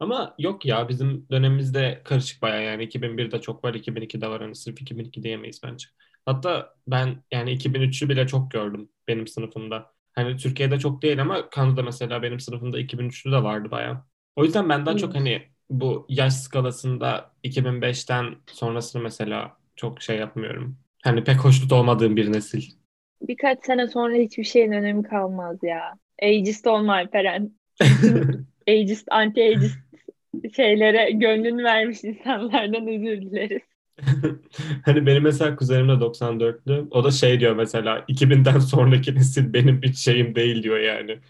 Ama 0.00 0.34
yok 0.38 0.66
ya 0.66 0.88
bizim 0.88 1.26
dönemimizde 1.30 2.00
karışık 2.04 2.42
bayağı 2.42 2.64
yani 2.64 2.84
2001'de 2.84 3.40
çok 3.40 3.64
var 3.64 3.74
2002'de 3.74 4.28
var 4.28 4.42
hani 4.42 4.54
sırf 4.54 4.80
2002 4.80 5.22
diyemeyiz 5.22 5.60
bence. 5.64 5.86
Hatta 6.26 6.74
ben 6.86 7.22
yani 7.32 7.52
2003'ü 7.52 8.08
bile 8.08 8.26
çok 8.26 8.50
gördüm 8.50 8.88
benim 9.08 9.26
sınıfımda. 9.26 9.95
Hani 10.16 10.38
Türkiye'de 10.38 10.80
çok 10.80 11.02
değil 11.02 11.22
ama 11.22 11.50
Kanada 11.50 11.82
mesela 11.84 12.22
benim 12.22 12.40
sınıfımda 12.40 12.80
2003'lü 12.80 13.32
de 13.32 13.44
vardı 13.44 13.72
bayağı. 13.72 14.04
O 14.36 14.44
yüzden 14.44 14.70
ben 14.70 14.86
daha 14.86 14.96
çok 14.98 15.14
İyiymiş. 15.14 15.16
hani 15.16 15.48
bu 15.70 16.06
yaş 16.10 16.34
skalasında 16.34 17.32
2005'ten 17.44 18.36
sonrasını 18.46 19.02
mesela 19.02 19.58
çok 19.76 20.02
şey 20.02 20.18
yapmıyorum. 20.18 20.78
Hani 21.04 21.24
pek 21.24 21.36
hoşnut 21.44 21.72
olmadığım 21.72 22.16
bir 22.16 22.32
nesil. 22.32 22.62
Birkaç 23.22 23.64
sene 23.66 23.88
sonra 23.88 24.14
hiçbir 24.16 24.44
şeyin 24.44 24.72
önemi 24.72 25.02
kalmaz 25.02 25.58
ya. 25.62 25.94
Ageist 26.22 26.66
olma 26.66 26.94
Alperen. 26.94 27.52
Ageist, 28.68 29.08
anti-ageist 29.10 29.78
şeylere 30.56 31.10
gönlünü 31.10 31.64
vermiş 31.64 32.04
insanlardan 32.04 32.88
özür 32.88 33.22
dileriz. 33.22 33.62
Hani 34.84 35.06
benim 35.06 35.22
mesela 35.22 35.56
kuzenim 35.56 35.88
de 35.88 36.00
94'lü. 36.00 36.88
O 36.90 37.04
da 37.04 37.10
şey 37.10 37.40
diyor 37.40 37.56
mesela 37.56 38.04
2000'den 38.08 38.58
sonraki 38.58 39.14
nesil 39.14 39.52
benim 39.52 39.82
bir 39.82 39.92
şeyim 39.94 40.34
değil 40.34 40.62
diyor 40.62 40.78
yani. 40.78 41.20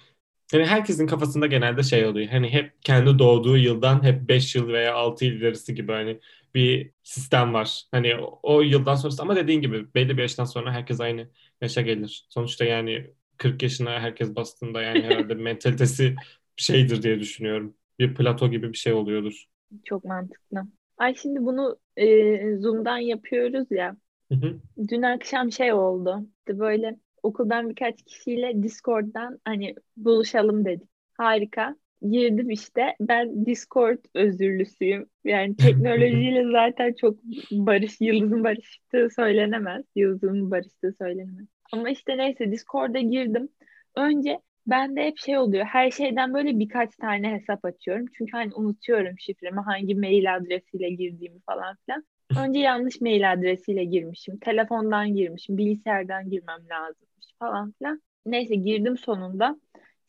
Hani 0.53 0.67
herkesin 0.67 1.07
kafasında 1.07 1.47
genelde 1.47 1.83
şey 1.83 2.07
oluyor. 2.07 2.29
Hani 2.29 2.51
hep 2.53 2.73
kendi 2.83 3.19
doğduğu 3.19 3.57
yıldan 3.59 4.03
hep 4.05 4.29
5 4.29 4.55
yıl 4.57 4.69
veya 4.69 4.95
6 4.95 5.25
yıl 5.25 5.33
ilerisi 5.35 5.75
gibi 5.75 5.93
hani 5.93 6.21
bir 6.55 6.93
sistem 7.03 7.55
var. 7.55 7.83
Hani 7.91 8.17
o, 8.17 8.41
o 8.43 8.61
yıldan 8.63 8.95
sonrası 8.95 9.23
ama 9.23 9.37
dediğin 9.37 9.61
gibi 9.61 9.95
belli 9.95 10.17
bir 10.17 10.23
yaştan 10.23 10.45
sonra 10.45 10.73
herkes 10.73 11.01
aynı 11.01 11.29
yaşa 11.63 11.83
gelir. 11.83 12.27
Sonuçta 12.31 12.65
yani 12.65 13.11
40 13.39 13.63
yaşına 13.63 13.91
herkes 14.01 14.37
bastığında 14.37 14.83
yani 14.83 15.05
herhalde 15.05 15.35
mentalitesi 15.37 16.17
şeydir 16.57 17.03
diye 17.03 17.21
düşünüyorum. 17.21 17.77
Bir 17.99 18.15
plato 18.15 18.51
gibi 18.51 18.73
bir 18.73 18.79
şey 18.79 18.93
oluyordur. 18.93 19.47
Çok 19.85 20.05
mantıklı. 20.05 20.67
Ay 20.99 21.15
şimdi 21.15 21.45
bunu 21.45 21.79
e, 21.97 22.57
Zoom'dan 22.57 22.99
yapıyoruz 22.99 23.67
ya. 23.71 23.97
Hı 24.33 24.35
hı. 24.35 24.61
Dün 24.89 25.03
akşam 25.03 25.53
şey 25.53 25.73
oldu. 25.73 26.27
İşte 26.39 26.59
böyle 26.59 26.97
okuldan 27.23 27.71
birkaç 27.71 28.03
kişiyle 28.03 28.63
Discord'dan 28.63 29.39
hani 29.45 29.75
buluşalım 29.97 30.65
dedik. 30.65 30.89
Harika. 31.13 31.77
Girdim 32.03 32.51
işte. 32.51 32.97
Ben 33.01 33.47
Discord 33.47 33.99
özürlüsüyüm. 34.15 35.07
Yani 35.25 35.57
teknolojiyle 35.57 36.53
zaten 36.53 36.93
çok 36.93 37.19
barış, 37.51 38.01
Yıldız'ın 38.01 38.45
barıştığı 38.45 39.09
söylenemez. 39.17 39.85
Yıldız'ın 39.95 40.51
barıştığı 40.51 40.95
söylenemez. 40.99 41.47
Ama 41.73 41.91
işte 41.91 42.19
neyse 42.19 42.53
Discord'a 42.53 43.01
girdim. 43.01 43.49
Önce 43.97 44.41
bende 44.67 45.05
hep 45.07 45.19
şey 45.19 45.39
oluyor. 45.39 45.65
Her 45.65 45.91
şeyden 45.91 46.35
böyle 46.35 46.59
birkaç 46.59 46.97
tane 46.97 47.33
hesap 47.33 47.65
açıyorum. 47.65 48.07
Çünkü 48.19 48.33
hani 48.33 48.55
unutuyorum 48.55 49.19
şifremi, 49.19 49.61
hangi 49.61 49.95
mail 49.95 50.37
adresiyle 50.37 50.91
girdiğimi 50.91 51.41
falan 51.47 51.77
filan. 51.87 52.05
Önce 52.35 52.61
yanlış 52.61 53.01
mail 53.01 53.33
adresiyle 53.33 53.85
girmişim. 53.85 54.39
Telefondan 54.39 55.15
girmişim. 55.15 55.59
Bilgisayardan 55.59 56.31
girmem 56.31 56.69
lazımmış 56.71 57.27
falan 57.39 57.73
filan. 57.79 58.03
Neyse 58.27 58.55
girdim 58.55 58.97
sonunda. 58.99 59.61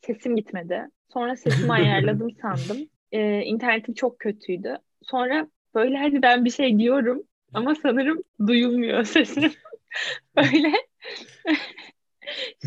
Sesim 0.01 0.35
gitmedi. 0.35 0.87
Sonra 1.13 1.35
sesimi 1.35 1.73
ayarladım 1.73 2.31
sandım. 2.41 2.89
Ee, 3.11 3.41
internetim 3.41 3.93
çok 3.93 4.19
kötüydü. 4.19 4.77
Sonra 5.01 5.47
böyle 5.75 5.97
hadi 5.97 6.21
ben 6.21 6.45
bir 6.45 6.49
şey 6.49 6.79
diyorum 6.79 7.23
ama 7.53 7.75
sanırım 7.75 8.23
duyulmuyor 8.47 9.03
sesim. 9.03 9.51
Böyle 10.35 10.73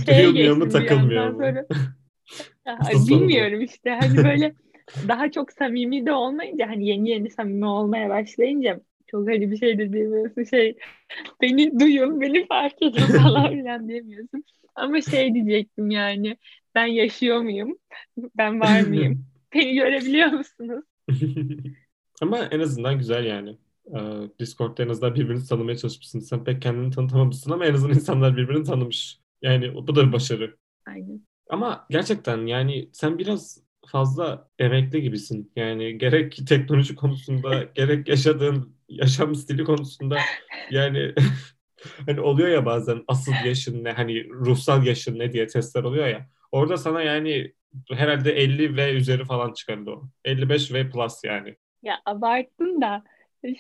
Duyulmuyor 0.07 0.57
mu 0.57 0.65
geçtim 0.65 0.83
bir 0.83 0.89
takılmıyor 0.89 1.31
mu? 1.31 1.39
sonra. 1.39 1.67
Bilmiyorum 3.09 3.61
işte 3.61 3.91
hani 3.91 4.17
böyle 4.17 4.55
daha 5.09 5.31
çok 5.31 5.53
samimi 5.53 6.07
de 6.07 6.13
olmayınca 6.13 6.69
hani 6.69 6.89
yeni 6.89 7.11
yeni 7.11 7.31
samimi 7.31 7.67
olmaya 7.67 8.09
başlayınca 8.09 8.81
çok 9.07 9.29
hani 9.29 9.51
bir 9.51 9.57
şey 9.57 9.79
de 9.79 9.93
diyemiyorsun 9.93 10.45
şey 10.45 10.77
beni 11.43 11.81
duyun 11.81 12.21
beni 12.21 12.47
fark 12.47 12.83
edin 12.83 13.01
falan 13.23 13.51
filan 13.51 13.89
diyemiyorsun. 13.89 14.45
Ama 14.75 15.01
şey 15.01 15.35
diyecektim 15.35 15.91
yani 15.91 16.37
ben 16.75 16.87
yaşıyor 16.87 17.41
muyum? 17.41 17.79
Ben 18.37 18.61
var 18.61 18.81
mıyım? 18.81 19.27
Beni 19.55 19.75
görebiliyor 19.75 20.29
musunuz? 20.29 20.85
Ama 22.23 22.39
en 22.39 22.61
azından 22.61 22.99
güzel 22.99 23.25
yani. 23.25 23.57
Ee, 23.95 23.99
Discord'da 24.39 24.83
en 24.83 24.89
azından 24.89 25.15
birbirini 25.15 25.45
tanımaya 25.45 25.77
çalışmışsın. 25.77 26.21
Sen 26.21 26.45
pek 26.45 26.63
kendini 26.63 26.91
tanıtamamışsın 26.91 27.51
ama 27.51 27.67
en 27.67 27.75
azından 27.75 27.95
insanlar 27.95 28.37
birbirini 28.37 28.65
tanımış. 28.65 29.19
Yani 29.43 29.75
bu 29.75 29.97
da 29.97 30.09
bir 30.09 30.13
başarı. 30.13 30.57
Aynen. 30.87 31.27
Ama 31.49 31.87
gerçekten 31.91 32.47
yani 32.47 32.91
sen 32.93 33.19
biraz 33.19 33.63
fazla 33.87 34.49
emekli 34.59 35.03
gibisin. 35.03 35.53
Yani 35.57 35.99
gerek 35.99 36.47
teknoloji 36.49 36.95
konusunda 36.95 37.63
gerek 37.75 38.09
yaşadığın 38.09 38.77
yaşam 38.89 39.35
stili 39.35 39.65
konusunda 39.65 40.19
yani 40.71 41.15
hani 42.07 42.21
oluyor 42.21 42.49
ya 42.49 42.67
bazen 42.67 43.05
asıl 43.09 43.33
yaşın 43.45 43.85
ne 43.85 43.93
hani 43.93 44.29
ruhsal 44.29 44.87
yaşın 44.87 45.19
ne 45.19 45.33
diye 45.33 45.47
testler 45.47 45.83
oluyor 45.83 46.07
ya. 46.07 46.29
Orada 46.53 46.77
sana 46.77 47.03
yani 47.03 47.53
herhalde 47.91 48.33
50 48.33 48.77
ve 48.77 48.93
üzeri 48.93 49.25
falan 49.25 49.53
çıkardı 49.53 49.91
o. 49.91 50.03
55 50.25 50.73
ve 50.73 50.91
plus 50.91 51.25
yani. 51.25 51.57
Ya 51.83 51.95
abarttın 52.07 52.81
da 52.81 53.05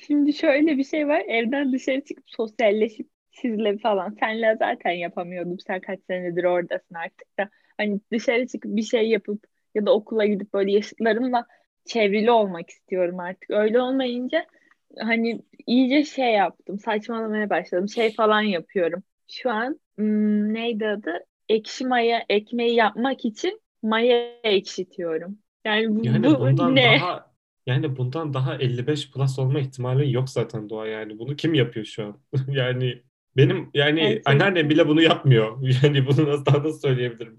şimdi 0.06 0.32
şöyle 0.32 0.78
bir 0.78 0.84
şey 0.84 1.08
var 1.08 1.22
evden 1.28 1.72
dışarı 1.72 2.00
çıkıp 2.04 2.24
sosyalleşip 2.26 3.08
sizle 3.32 3.78
falan. 3.78 4.16
Senle 4.20 4.56
zaten 4.58 4.90
yapamıyordum. 4.90 5.58
Sen 5.58 5.80
kaç 5.80 6.00
senedir 6.06 6.44
oradasın 6.44 6.94
artık 6.94 7.38
da. 7.38 7.48
Hani 7.76 8.00
dışarı 8.12 8.46
çıkıp 8.46 8.76
bir 8.76 8.82
şey 8.82 9.08
yapıp 9.08 9.44
ya 9.74 9.86
da 9.86 9.94
okula 9.94 10.26
gidip 10.26 10.54
böyle 10.54 10.72
yaşıtlarımla 10.72 11.46
çevrili 11.84 12.30
olmak 12.30 12.70
istiyorum 12.70 13.20
artık. 13.20 13.50
Öyle 13.50 13.80
olmayınca 13.80 14.46
hani 14.98 15.42
iyice 15.66 16.04
şey 16.04 16.32
yaptım 16.32 16.78
saçmalamaya 16.78 17.50
başladım. 17.50 17.88
Şey 17.88 18.14
falan 18.14 18.40
yapıyorum. 18.40 19.02
Şu 19.28 19.50
an 19.50 19.80
hmm, 19.96 20.54
neydi 20.54 20.86
adı? 20.86 21.24
Ekşi 21.48 21.86
maya 21.86 22.24
ekmeği 22.28 22.74
yapmak 22.74 23.24
için 23.24 23.60
maya 23.82 24.30
ekşitiyorum. 24.44 25.38
Yani, 25.64 25.96
bu, 25.96 26.06
Yani 26.06 26.26
bu 26.26 26.40
bundan 26.40 26.76
ne? 26.76 26.98
daha 27.00 27.30
yani 27.66 27.96
bundan 27.96 28.34
daha 28.34 28.54
55 28.54 29.10
plus 29.10 29.38
olma 29.38 29.60
ihtimali 29.60 30.12
yok 30.12 30.30
zaten 30.30 30.68
Doğa 30.68 30.86
yani. 30.86 31.18
Bunu 31.18 31.36
kim 31.36 31.54
yapıyor 31.54 31.86
şu 31.86 32.04
an? 32.04 32.18
Yani 32.48 33.02
benim 33.36 33.70
yani 33.74 34.22
Gerçekten. 34.24 34.24
anneannem 34.24 34.70
bile 34.70 34.88
bunu 34.88 35.02
yapmıyor. 35.02 35.58
Yani 35.82 36.06
bunu 36.06 36.28
nasıl 36.30 36.46
daha 36.46 36.58
nasıl 36.64 36.80
söyleyebilirim? 36.80 37.38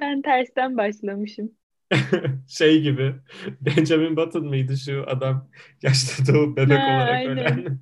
Ben 0.00 0.22
tersten 0.22 0.76
başlamışım. 0.76 1.56
Şey 2.48 2.82
gibi 2.82 3.14
Benjamin 3.60 4.16
Button 4.16 4.46
mıydı 4.46 4.76
şu 4.76 5.04
adam 5.08 5.50
yaşlı 5.82 6.34
doğup 6.34 6.56
bebek 6.56 6.88
Ha, 6.88 6.88
olarak 6.88 7.26
aynen. 7.26 7.26
ölen? 7.26 7.80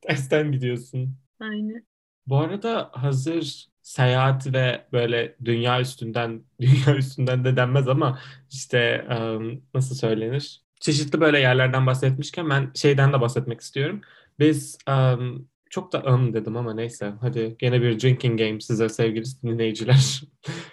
Tersten 0.00 0.52
gidiyorsun. 0.52 1.18
Aynen. 1.40 1.86
Bu 2.26 2.38
arada 2.38 2.90
hazır 2.94 3.66
seyahat 3.82 4.52
ve 4.52 4.86
böyle 4.92 5.36
dünya 5.44 5.80
üstünden 5.80 6.44
dünya 6.60 6.96
üstünden 6.96 7.44
de 7.44 7.56
denmez 7.56 7.88
ama 7.88 8.18
işte 8.50 9.06
ım, 9.10 9.62
nasıl 9.74 9.94
söylenir? 9.94 10.62
Çeşitli 10.80 11.20
böyle 11.20 11.38
yerlerden 11.40 11.86
bahsetmişken 11.86 12.50
ben 12.50 12.70
şeyden 12.74 13.12
de 13.12 13.20
bahsetmek 13.20 13.60
istiyorum. 13.60 14.00
Biz 14.38 14.78
ım, 14.88 15.48
çok 15.70 15.92
da 15.92 16.02
ım 16.02 16.34
dedim 16.34 16.56
ama 16.56 16.74
neyse 16.74 17.12
hadi 17.20 17.56
gene 17.58 17.82
bir 17.82 18.00
drinking 18.00 18.38
game 18.38 18.60
size 18.60 18.88
sevgili 18.88 19.24
dinleyiciler. 19.42 20.22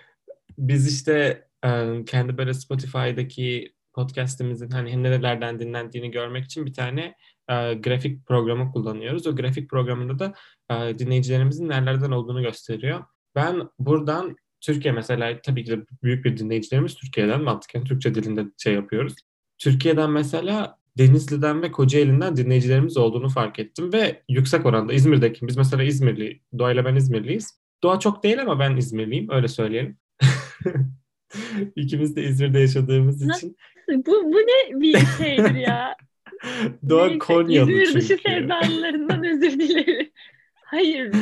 Biz 0.57 0.95
işte 0.95 1.47
ım, 1.65 2.05
kendi 2.05 2.37
böyle 2.37 2.53
Spotify'daki 2.53 3.75
podcast'imizin 3.93 4.69
hani 4.69 5.03
nerelerden 5.03 5.59
dinlendiğini 5.59 6.11
görmek 6.11 6.45
için 6.45 6.65
bir 6.65 6.73
tane 6.73 7.15
e, 7.49 7.73
grafik 7.73 8.25
programı 8.27 8.71
kullanıyoruz. 8.71 9.27
O 9.27 9.35
grafik 9.35 9.69
programında 9.69 10.19
da 10.19 10.33
e, 10.71 10.99
dinleyicilerimizin 10.99 11.69
nerelerden 11.69 12.11
olduğunu 12.11 12.41
gösteriyor. 12.41 13.03
Ben 13.35 13.69
buradan 13.79 14.35
Türkiye 14.61 14.93
mesela 14.93 15.41
tabii 15.41 15.63
ki 15.63 15.71
de 15.71 15.85
büyük 16.03 16.25
bir 16.25 16.37
dinleyicilerimiz 16.37 16.95
Türkiye'den 16.95 17.41
mantıken 17.41 17.83
Türkçe 17.83 18.15
dilinde 18.15 18.45
şey 18.57 18.73
yapıyoruz. 18.73 19.15
Türkiye'den 19.57 20.11
mesela 20.11 20.77
Denizli'den 20.97 21.61
ve 21.61 21.71
Kocaeli'nden 21.71 22.35
dinleyicilerimiz 22.37 22.97
olduğunu 22.97 23.29
fark 23.29 23.59
ettim 23.59 23.93
ve 23.93 24.23
yüksek 24.29 24.65
oranda 24.65 24.93
İzmir'deki 24.93 25.47
biz 25.47 25.57
mesela 25.57 25.83
İzmirli, 25.83 26.41
Doğa 26.59 26.71
ile 26.71 26.85
ben 26.85 26.95
İzmirliyiz. 26.95 27.59
Doğa 27.83 27.99
çok 27.99 28.23
değil 28.23 28.41
ama 28.41 28.59
ben 28.59 28.77
İzmirliyim 28.77 29.27
öyle 29.31 29.47
söyleyelim. 29.47 29.97
İkimiz 31.75 32.15
de 32.15 32.23
İzmir'de 32.23 32.59
yaşadığımız 32.59 33.25
Nasıl? 33.25 33.47
için. 33.47 33.57
Bu, 34.05 34.11
bu 34.11 34.37
ne 34.37 34.81
bir 34.81 34.97
şeydir 35.17 35.55
ya? 35.55 35.95
Doğa 36.89 37.05
Neyse, 37.05 37.19
Konyalı 37.19 37.71
İzmir 37.71 37.93
dışı 38.01 38.07
çünkü. 38.07 38.23
sevdalılarından 38.23 39.25
özür 39.25 39.59
dilerim. 39.59 40.11
Hayır. 40.65 41.15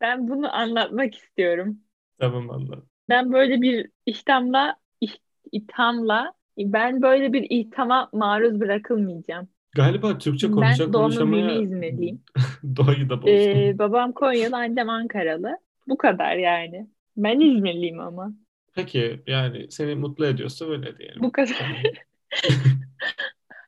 Ben 0.00 0.28
bunu 0.28 0.56
anlatmak 0.56 1.14
istiyorum. 1.14 1.78
Tamam 2.20 2.50
anladım. 2.50 2.88
Ben 3.08 3.32
böyle 3.32 3.62
bir 3.62 3.90
ihtamla, 4.06 4.76
ih- 5.04 5.18
ithamla, 5.52 6.32
ben 6.58 7.02
böyle 7.02 7.32
bir 7.32 7.46
ithama 7.50 8.08
maruz 8.12 8.60
bırakılmayacağım. 8.60 9.48
Galiba 9.74 10.18
Türkçe 10.18 10.48
Ben 10.48 10.54
konuşa 10.54 10.92
doğma 10.92 11.04
konuşamaya 11.04 11.48
büyüme 11.48 11.62
İzmirliyim. 11.62 12.20
Doğayı 12.76 13.10
da 13.10 13.22
bozdum. 13.22 13.34
Ee, 13.34 13.78
babam 13.78 14.12
Konyalı, 14.12 14.56
annem 14.56 14.90
Ankaralı. 14.90 15.58
Bu 15.88 15.98
kadar 15.98 16.36
yani. 16.36 16.86
Ben 17.16 17.40
İzmirliyim 17.40 18.00
ama. 18.00 18.32
Peki 18.74 19.20
yani 19.26 19.66
seni 19.70 19.94
mutlu 19.94 20.26
ediyorsa 20.26 20.66
öyle 20.70 20.98
diyelim. 20.98 21.22
Bu 21.22 21.32
kadar. 21.32 21.82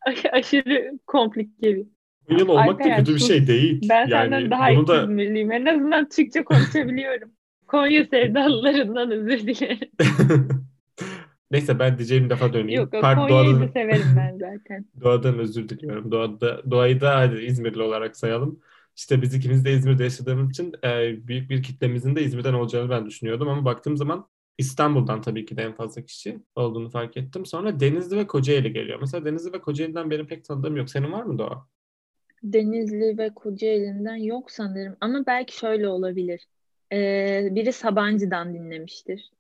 Aşırı 0.33 0.99
komplike 1.07 1.77
bir. 1.77 1.87
Bu 2.31 2.35
yıl 2.35 2.49
olmak 2.49 2.67
da 2.67 2.73
Alperen, 2.73 2.99
kötü 2.99 3.15
bir 3.15 3.21
şey 3.21 3.47
değil. 3.47 3.89
Ben 3.89 4.07
yani 4.07 4.31
senden 4.31 4.51
daha 4.51 4.71
bunu 4.71 4.87
da 4.87 5.03
İzmirliyim. 5.03 5.53
En 5.53 5.67
azından 5.67 6.09
Türkçe 6.09 6.45
konuşabiliyorum. 6.45 7.31
Konya 7.67 8.05
sevdalılarından 8.05 9.11
özür 9.11 9.47
dilerim. 9.47 9.91
Neyse 11.51 11.79
ben 11.79 11.99
diyeceğim 11.99 12.31
lafa 12.31 12.53
döneyim. 12.53 12.81
Yok, 12.81 12.95
yok 12.95 13.03
Pardon, 13.03 13.29
Konya'yı 13.29 13.55
da 13.55 13.61
doğadan, 13.61 13.73
severim 13.73 14.17
ben 14.17 14.39
zaten. 14.39 14.85
doğadan 15.01 15.39
özür 15.39 15.69
diliyorum. 15.69 16.13
Doğada, 16.13 16.71
doğayı 16.71 17.01
da 17.01 17.19
hadi 17.19 17.37
İzmirli 17.37 17.83
olarak 17.83 18.17
sayalım. 18.17 18.61
İşte 18.97 19.23
biz 19.23 19.35
ikimiz 19.35 19.65
de 19.65 19.73
İzmir'de 19.73 20.05
yaşadığımız 20.05 20.51
için 20.51 20.75
e, 20.85 21.17
büyük 21.27 21.51
bir 21.51 21.63
kitlemizin 21.63 22.17
de 22.17 22.23
İzmir'den 22.23 22.55
olacağını 22.55 22.91
ben 22.91 23.07
düşünüyordum 23.07 23.49
ama 23.49 23.65
baktığım 23.65 23.97
zaman 23.97 24.29
İstanbul'dan 24.59 25.23
tabii 25.23 25.45
ki 25.47 25.57
de 25.57 25.63
en 25.63 25.73
fazla 25.75 26.03
kişi 26.03 26.39
olduğunu 26.55 26.91
fark 26.91 27.17
ettim. 27.17 27.47
Sonra 27.47 27.81
Denizli 27.81 28.17
ve 28.17 28.27
Kocaeli 28.27 28.73
geliyor. 28.73 29.01
Mesela 29.01 29.25
Denizli 29.25 29.53
ve 29.53 29.61
Kocaeli'den 29.61 30.11
benim 30.11 30.27
pek 30.27 30.45
tanıdığım 30.45 30.77
yok. 30.77 30.91
Senin 30.91 31.13
var 31.13 31.23
mı 31.23 31.39
Doğa? 31.39 31.67
Denizli 32.43 33.19
ve 33.19 33.35
Kocaeli'nden 33.35 34.17
yok 34.17 34.51
sanırım. 34.51 34.97
Ama 35.01 35.27
belki 35.27 35.57
şöyle 35.57 35.89
olabilir. 35.89 36.47
Ee, 36.93 37.49
biri 37.51 37.73
Sabancı'dan 37.73 38.55
dinlemiştir. 38.55 39.31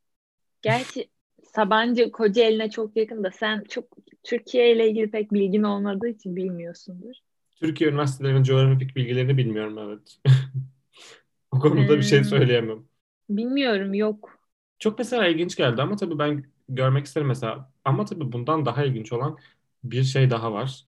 Gerçi 0.62 1.08
Sabancı 1.54 2.12
Kocaeli'ne 2.12 2.70
çok 2.70 2.96
yakın 2.96 3.24
da 3.24 3.30
sen 3.30 3.64
çok 3.68 3.84
Türkiye 4.22 4.72
ile 4.72 4.90
ilgili 4.90 5.10
pek 5.10 5.32
bilgin 5.32 5.62
olmadığı 5.62 6.08
için 6.08 6.36
bilmiyorsundur. 6.36 7.14
Türkiye 7.56 7.90
üniversitelerinin 7.90 8.42
coğrafik 8.42 8.96
bilgilerini 8.96 9.36
bilmiyorum 9.36 9.78
evet. 9.78 10.16
O 11.50 11.58
konuda 11.60 11.96
bir 11.98 12.02
şey 12.02 12.24
Hmm. 12.24 12.24
söyleyemem. 12.24 12.84
Bilmiyorum 13.28 13.94
yok. 13.94 14.40
Çok 14.78 14.98
mesela 14.98 15.26
ilginç 15.28 15.56
geldi 15.56 15.82
ama 15.82 15.96
tabii 15.96 16.18
ben 16.18 16.44
görmek 16.68 17.06
isterim 17.06 17.28
mesela. 17.28 17.72
Ama 17.84 18.04
tabii 18.04 18.32
bundan 18.32 18.66
daha 18.66 18.84
ilginç 18.84 19.12
olan 19.12 19.38
bir 19.84 20.02
şey 20.04 20.30
daha 20.30 20.52
var. 20.52 20.84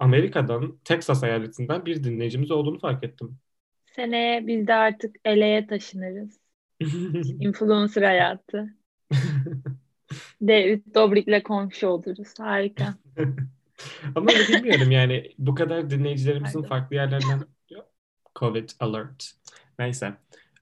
Amerika'dan, 0.00 0.78
Texas 0.84 1.22
eyaletinden 1.22 1.86
bir 1.86 2.04
dinleyicimiz 2.04 2.50
olduğunu 2.50 2.78
fark 2.78 3.04
ettim. 3.04 3.38
Seneye 3.84 4.46
biz 4.46 4.66
de 4.66 4.74
artık 4.74 5.16
LA'ye 5.26 5.66
taşınırız. 5.66 6.40
Influencer 7.40 8.02
hayatı. 8.02 8.76
David 10.40 10.94
Dobrik'le 10.94 11.44
komşu 11.44 11.86
oluruz. 11.88 12.38
Harika. 12.38 12.94
Ama 14.14 14.28
bilmiyorum 14.28 14.90
yani 14.90 15.32
bu 15.38 15.54
kadar 15.54 15.90
dinleyicilerimizin 15.90 16.62
farklı 16.62 16.96
yerlerden 16.96 17.40
Covid 18.36 18.68
alert. 18.80 19.30
Neyse. 19.78 20.14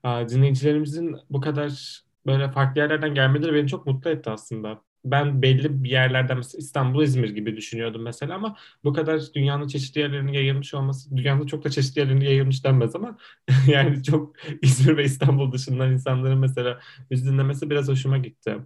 Dinleyicilerimizin 0.05 1.17
bu 1.31 1.41
kadar 1.41 2.03
böyle 2.27 2.51
farklı 2.51 2.81
yerlerden 2.81 3.15
gelmeleri 3.15 3.55
beni 3.55 3.69
çok 3.69 3.87
mutlu 3.87 4.11
etti 4.11 4.31
aslında. 4.31 4.83
Ben 5.05 5.43
belli 5.43 5.85
bir 5.85 5.91
yerlerden 5.91 6.37
mesela 6.37 6.59
İstanbul, 6.59 7.03
İzmir 7.03 7.31
gibi 7.31 7.57
düşünüyordum 7.57 8.03
mesela 8.03 8.35
ama 8.35 8.57
bu 8.85 8.93
kadar 8.93 9.23
dünyanın 9.35 9.67
çeşitli 9.69 10.01
yerlerine 10.01 10.37
yayılmış 10.37 10.75
olması, 10.75 11.17
dünyanın 11.17 11.47
çok 11.47 11.65
da 11.65 11.71
çeşitli 11.71 11.99
yerlerine 11.99 12.25
yayılmış 12.25 12.65
denmez 12.65 12.97
ama 12.97 13.19
yani 13.67 14.03
çok 14.03 14.37
İzmir 14.63 14.97
ve 14.97 15.05
İstanbul 15.05 15.53
dışından 15.53 15.93
insanların 15.93 16.39
mesela 16.39 16.81
bizi 17.11 17.33
dinlemesi 17.33 17.71
biraz 17.71 17.89
hoşuma 17.89 18.19
gitti. 18.19 18.57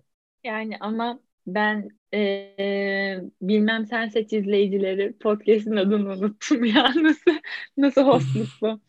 Yani 0.45 0.77
ama 0.81 1.21
ben 1.47 1.89
eee, 2.13 3.23
bilmem 3.43 3.87
sen 3.87 4.09
seç 4.09 4.33
izleyicileri 4.33 5.13
podcast'in 5.19 5.77
adını 5.77 6.13
unuttum 6.13 6.65
ya. 6.77 6.93
Nasıl 7.03 7.31
nasıl 7.77 8.03
hostluk 8.03 8.49
bu? 8.63 8.81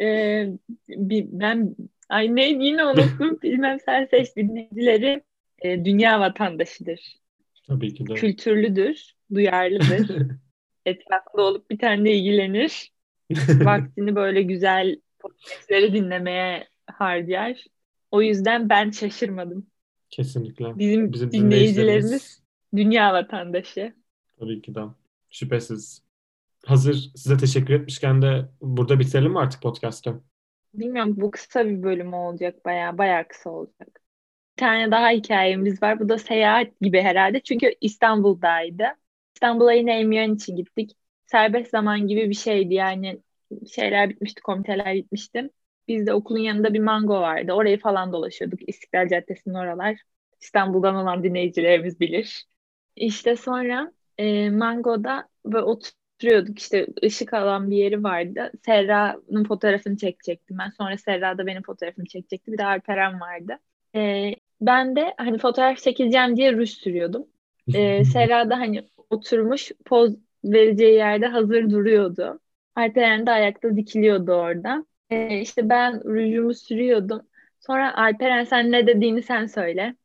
Eee, 0.00 0.50
bi- 0.88 1.28
ben 1.32 1.76
ay 2.08 2.36
ne 2.36 2.48
yine 2.48 2.84
unuttum. 2.84 3.38
Bilmem 3.42 3.78
sen 3.80 4.04
seç 4.04 4.36
dinleyicileri 4.36 5.22
eee, 5.64 5.84
dünya 5.84 6.20
vatandaşıdır. 6.20 7.16
Tabii 7.66 7.94
ki 7.94 8.06
de. 8.06 8.14
kültürlüdür 8.14 9.12
duyarlıdır. 9.34 10.16
Etrafında 10.86 11.42
olup 11.42 11.70
bir 11.70 11.78
tane 11.78 12.12
ilgilenir. 12.12 12.92
Vaktini 13.64 14.14
böyle 14.14 14.42
güzel 14.42 15.00
podcast'leri 15.18 15.92
dinlemeye 15.94 16.68
harcar 16.86 17.64
o 18.10 18.22
yüzden 18.22 18.68
ben 18.68 18.90
şaşırmadım 18.90 19.69
Kesinlikle. 20.10 20.78
bizim 20.78 21.12
Bizim 21.12 21.32
dinleyicilerimiz 21.32 22.42
dünya 22.76 23.12
vatandaşı. 23.12 23.94
Tabii 24.38 24.62
ki 24.62 24.74
de. 24.74 24.80
Şüphesiz. 25.30 26.02
Hazır 26.64 27.10
size 27.14 27.36
teşekkür 27.36 27.74
etmişken 27.74 28.22
de 28.22 28.48
burada 28.60 29.00
bitirelim 29.00 29.32
mi 29.32 29.38
artık 29.38 29.62
podcast'ı? 29.62 30.20
Bilmiyorum 30.74 31.14
bu 31.16 31.30
kısa 31.30 31.66
bir 31.66 31.82
bölüm 31.82 32.14
olacak 32.14 32.64
bayağı 32.64 32.98
bayağı 32.98 33.28
kısa 33.28 33.50
olacak. 33.50 34.00
Bir 34.56 34.60
tane 34.60 34.90
daha 34.90 35.10
hikayemiz 35.10 35.82
var. 35.82 36.00
Bu 36.00 36.08
da 36.08 36.18
seyahat 36.18 36.80
gibi 36.80 37.00
herhalde. 37.00 37.40
Çünkü 37.40 37.74
İstanbul'daydı. 37.80 38.84
İstanbul'a 39.34 39.72
yine 39.72 40.00
Emyan 40.00 40.34
için 40.34 40.56
gittik. 40.56 40.96
Serbest 41.26 41.70
zaman 41.70 42.06
gibi 42.06 42.30
bir 42.30 42.34
şeydi 42.34 42.74
yani 42.74 43.20
şeyler 43.74 44.10
bitmişti, 44.10 44.42
komiteler 44.42 44.94
bitmişti. 44.94 45.50
Biz 45.88 46.06
de 46.06 46.14
okulun 46.14 46.38
yanında 46.38 46.74
bir 46.74 46.80
mango 46.80 47.20
vardı. 47.20 47.52
Orayı 47.52 47.80
falan 47.80 48.12
dolaşıyorduk. 48.12 48.68
İstiklal 48.68 49.08
Caddesi'nin 49.08 49.54
oralar. 49.54 50.00
İstanbul'dan 50.40 50.94
olan 50.94 51.22
dinleyicilerimiz 51.24 52.00
bilir. 52.00 52.44
İşte 52.96 53.36
sonra 53.36 53.92
e, 54.18 54.50
mangoda 54.50 55.28
böyle 55.46 55.64
oturuyorduk. 55.64 56.58
İşte 56.58 56.86
ışık 57.04 57.34
alan 57.34 57.70
bir 57.70 57.76
yeri 57.76 58.04
vardı. 58.04 58.52
Serra'nın 58.66 59.44
fotoğrafını 59.44 59.96
çekecektim 59.96 60.58
ben. 60.58 60.70
Sonra 60.70 60.98
Serra 60.98 61.38
da 61.38 61.46
benim 61.46 61.62
fotoğrafımı 61.62 62.06
çekecekti. 62.06 62.52
Bir 62.52 62.58
de 62.58 62.64
Alperen 62.64 63.20
vardı. 63.20 63.58
E, 63.94 64.32
ben 64.60 64.96
de 64.96 65.14
hani 65.18 65.38
fotoğraf 65.38 65.78
çekileceğim 65.78 66.36
diye 66.36 66.52
ruj 66.52 66.70
sürüyordum. 66.70 67.26
E, 67.72 68.04
Serra 68.04 68.50
da 68.50 68.58
hani 68.58 68.88
oturmuş 69.10 69.72
poz 69.84 70.16
vereceği 70.44 70.94
yerde 70.94 71.26
hazır 71.26 71.70
duruyordu. 71.70 72.40
Alperen 72.74 73.26
de 73.26 73.30
ayakta 73.30 73.76
dikiliyordu 73.76 74.32
orada. 74.32 74.84
E, 75.10 75.40
işte 75.40 75.68
ben 75.68 76.04
rujumu 76.04 76.54
sürüyordum. 76.54 77.28
Sonra 77.60 77.96
Alperen 77.96 78.44
sen 78.44 78.72
ne 78.72 78.86
dediğini 78.86 79.22
sen 79.22 79.46
söyle. 79.46 79.96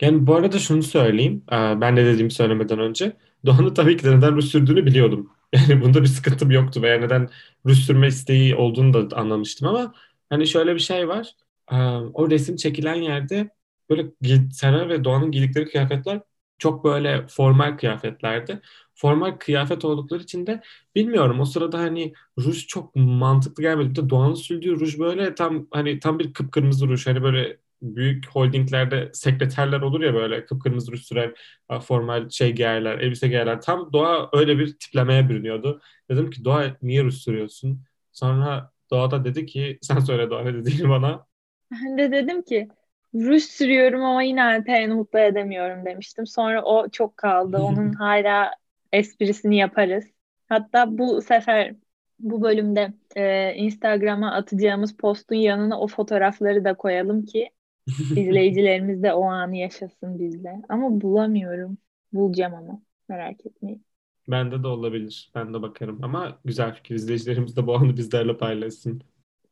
Yani 0.00 0.26
bu 0.26 0.34
arada 0.34 0.58
şunu 0.58 0.82
söyleyeyim. 0.82 1.44
Ee, 1.52 1.56
ben 1.80 1.96
de 1.96 2.04
dediğimi 2.06 2.30
söylemeden 2.30 2.78
önce. 2.78 3.16
Doğan'ın 3.46 3.74
tabii 3.74 3.96
ki 3.96 4.04
de 4.04 4.16
neden 4.18 4.36
ruj 4.36 4.44
sürdüğünü 4.44 4.86
biliyordum. 4.86 5.30
Yani 5.68 5.80
bunda 5.82 6.02
bir 6.02 6.06
sıkıntım 6.06 6.50
yoktu 6.50 6.82
veya 6.82 6.98
neden 6.98 7.28
ruj 7.66 7.78
sürme 7.78 8.06
isteği 8.08 8.56
olduğunu 8.56 9.10
da 9.10 9.16
anlamıştım 9.16 9.68
ama 9.68 9.94
hani 10.30 10.46
şöyle 10.46 10.74
bir 10.74 10.80
şey 10.80 11.08
var. 11.08 11.34
Ee, 11.72 11.76
o 12.14 12.30
resim 12.30 12.56
çekilen 12.56 12.94
yerde 12.94 13.50
böyle 13.90 14.06
Sena 14.52 14.88
ve 14.88 15.04
Doğan'ın 15.04 15.30
giydikleri 15.32 15.64
kıyafetler 15.70 16.20
çok 16.58 16.84
böyle 16.84 17.26
formal 17.28 17.76
kıyafetlerdi. 17.78 18.60
Formal 19.00 19.30
kıyafet 19.38 19.84
oldukları 19.84 20.22
için 20.22 20.46
de 20.46 20.60
bilmiyorum 20.94 21.40
o 21.40 21.44
sırada 21.44 21.78
hani 21.78 22.12
ruj 22.38 22.66
çok 22.66 22.96
mantıklı 22.96 23.62
gelmedi. 23.62 23.90
Bir 23.90 23.94
de 23.94 24.10
Doğan'ın 24.10 24.34
sürdüğü 24.34 24.80
ruj 24.80 24.98
böyle 24.98 25.34
tam 25.34 25.66
hani 25.70 26.00
tam 26.00 26.18
bir 26.18 26.32
kıpkırmızı 26.32 26.88
ruj. 26.88 27.06
Hani 27.06 27.22
böyle 27.22 27.56
büyük 27.82 28.28
holdinglerde 28.28 29.10
sekreterler 29.12 29.80
olur 29.80 30.00
ya 30.00 30.14
böyle 30.14 30.44
kıpkırmızı 30.46 30.92
ruj 30.92 31.02
süren 31.02 31.34
formal 31.82 32.30
şey 32.30 32.52
giyerler, 32.52 32.98
elbise 32.98 33.28
giyerler. 33.28 33.60
Tam 33.60 33.92
Doğa 33.92 34.30
öyle 34.32 34.58
bir 34.58 34.78
tiplemeye 34.78 35.28
bürünüyordu. 35.28 35.80
Dedim 36.10 36.30
ki 36.30 36.44
Doğa 36.44 36.76
niye 36.82 37.04
ruj 37.04 37.14
sürüyorsun? 37.14 37.84
Sonra 38.12 38.72
Doğa 38.90 39.10
da 39.10 39.24
dedi 39.24 39.46
ki 39.46 39.78
sen 39.82 39.98
söyle 39.98 40.30
Doğa 40.30 40.42
ne 40.42 40.54
dediğini 40.54 40.88
bana. 40.88 41.26
Ben 41.72 41.98
de 41.98 42.12
dedim 42.12 42.42
ki 42.42 42.68
ruj 43.14 43.42
sürüyorum 43.42 44.04
ama 44.04 44.22
yine 44.22 44.44
Alperen'i 44.44 44.94
mutlu 44.94 45.18
edemiyorum 45.18 45.84
demiştim. 45.84 46.26
Sonra 46.26 46.62
o 46.62 46.88
çok 46.88 47.16
kaldı. 47.16 47.58
Onun 47.62 47.92
hala 47.92 48.50
esprisini 48.92 49.56
yaparız. 49.56 50.04
Hatta 50.48 50.98
bu 50.98 51.22
sefer 51.22 51.74
bu 52.18 52.42
bölümde 52.42 52.92
e, 53.16 53.54
Instagram'a 53.54 54.32
atacağımız 54.34 54.96
postun 54.96 55.36
yanına 55.36 55.80
o 55.80 55.88
fotoğrafları 55.88 56.64
da 56.64 56.74
koyalım 56.74 57.24
ki 57.26 57.50
izleyicilerimiz 58.16 59.02
de 59.02 59.12
o 59.12 59.24
anı 59.24 59.56
yaşasın 59.56 60.18
bizle. 60.18 60.62
Ama 60.68 61.00
bulamıyorum. 61.00 61.78
Bulacağım 62.12 62.54
ama. 62.54 62.82
Merak 63.08 63.46
etmeyin. 63.46 63.84
Bende 64.28 64.62
de 64.62 64.66
olabilir. 64.66 65.30
Ben 65.34 65.54
de 65.54 65.62
bakarım. 65.62 66.04
Ama 66.04 66.40
güzel 66.44 66.74
fikir. 66.74 66.94
İzleyicilerimiz 66.94 67.56
de 67.56 67.66
bu 67.66 67.74
anı 67.74 67.96
bizlerle 67.96 68.36
paylaşsın. 68.36 69.02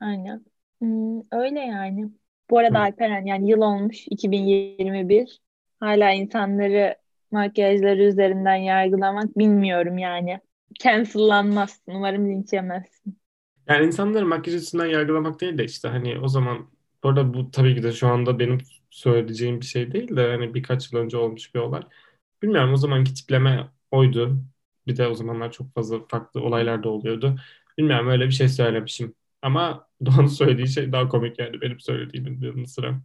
Aynen. 0.00 0.44
Hmm, 0.78 1.20
öyle 1.32 1.60
yani. 1.60 2.12
Bu 2.50 2.58
arada 2.58 2.78
Hı. 2.78 2.82
Alperen 2.82 3.26
yani 3.26 3.50
yıl 3.50 3.60
olmuş 3.60 4.06
2021. 4.08 5.40
Hala 5.80 6.12
insanları 6.12 6.96
makyajları 7.32 8.02
üzerinden 8.04 8.56
yargılamak 8.56 9.38
bilmiyorum 9.38 9.98
yani. 9.98 10.40
Cancellanmazsın. 10.80 11.92
Umarım 11.92 12.28
linç 12.30 12.52
yemezsin. 12.52 13.18
Yani 13.68 13.86
insanları 13.86 14.26
makyaj 14.26 14.56
üstünden 14.62 14.86
yargılamak 14.86 15.40
değil 15.40 15.58
de 15.58 15.64
işte 15.64 15.88
hani 15.88 16.18
o 16.20 16.28
zaman 16.28 16.70
bu 17.02 17.08
arada 17.08 17.34
bu 17.34 17.50
tabii 17.50 17.74
ki 17.74 17.82
de 17.82 17.92
şu 17.92 18.08
anda 18.08 18.38
benim 18.38 18.58
söyleyeceğim 18.90 19.60
bir 19.60 19.66
şey 19.66 19.92
değil 19.92 20.16
de 20.16 20.28
hani 20.30 20.54
birkaç 20.54 20.92
yıl 20.92 21.00
önce 21.00 21.16
olmuş 21.16 21.54
bir 21.54 21.60
olay. 21.60 21.82
Bilmiyorum 22.42 22.72
o 22.72 22.76
zamanki 22.76 23.14
tipleme 23.14 23.70
oydu. 23.90 24.38
Bir 24.86 24.96
de 24.96 25.06
o 25.08 25.14
zamanlar 25.14 25.52
çok 25.52 25.74
fazla 25.74 26.06
farklı 26.08 26.40
olaylar 26.42 26.82
da 26.82 26.88
oluyordu. 26.88 27.36
Bilmiyorum 27.78 28.08
öyle 28.08 28.26
bir 28.26 28.30
şey 28.32 28.48
söylemişim. 28.48 29.14
Ama 29.42 29.88
Doğan'ın 30.06 30.26
söylediği 30.26 30.68
şey 30.68 30.92
daha 30.92 31.08
komik 31.08 31.38
yani 31.38 31.60
benim 31.60 31.80
söylediğimin 31.80 32.40
yanı 32.42 32.66
sıra. 32.68 33.00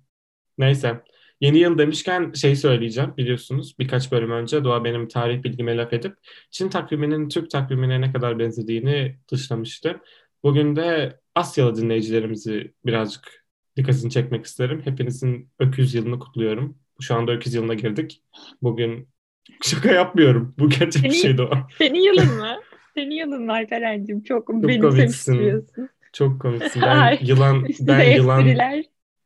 Neyse. 0.57 1.03
Yeni 1.43 1.59
yıl 1.59 1.77
demişken 1.77 2.31
şey 2.31 2.55
söyleyeceğim 2.55 3.13
biliyorsunuz 3.17 3.75
birkaç 3.79 4.11
bölüm 4.11 4.31
önce 4.31 4.63
Doğa 4.63 4.83
benim 4.83 5.07
tarih 5.07 5.43
bilgime 5.43 5.77
laf 5.77 5.93
edip 5.93 6.15
Çin 6.51 6.69
takviminin 6.69 7.29
Türk 7.29 7.49
takvimine 7.49 8.01
ne 8.01 8.13
kadar 8.13 8.39
benzediğini 8.39 9.15
dışlamıştı. 9.31 9.99
Bugün 10.43 10.75
de 10.75 11.19
Asyalı 11.35 11.75
dinleyicilerimizi 11.75 12.73
birazcık 12.85 13.45
dikkatini 13.77 14.11
çekmek 14.11 14.45
isterim. 14.45 14.81
Hepinizin 14.85 15.49
öküz 15.59 15.95
yılını 15.95 16.19
kutluyorum. 16.19 16.77
Şu 17.01 17.15
anda 17.15 17.31
öküz 17.31 17.53
yılına 17.53 17.73
girdik. 17.73 18.21
Bugün 18.61 19.07
şaka 19.63 19.91
yapmıyorum. 19.91 20.55
Bu 20.59 20.69
gerçek 20.69 20.93
senin, 20.93 21.09
bir 21.09 21.17
şeydi 21.17 21.41
o. 21.41 21.51
Senin 21.77 21.99
yılın 21.99 22.37
mı? 22.37 22.55
Senin 22.93 23.15
yılın 23.15 23.47
var 23.47 23.65
Feren'cim. 23.69 24.23
Çok, 24.23 24.47
Çok 24.47 24.67
benimsemiş 24.67 25.65
Çok 26.13 26.41
komiksin. 26.41 26.81
Ben 26.81 27.17
yılan 27.21 27.65
ben 27.79 28.15
yılan 28.15 28.45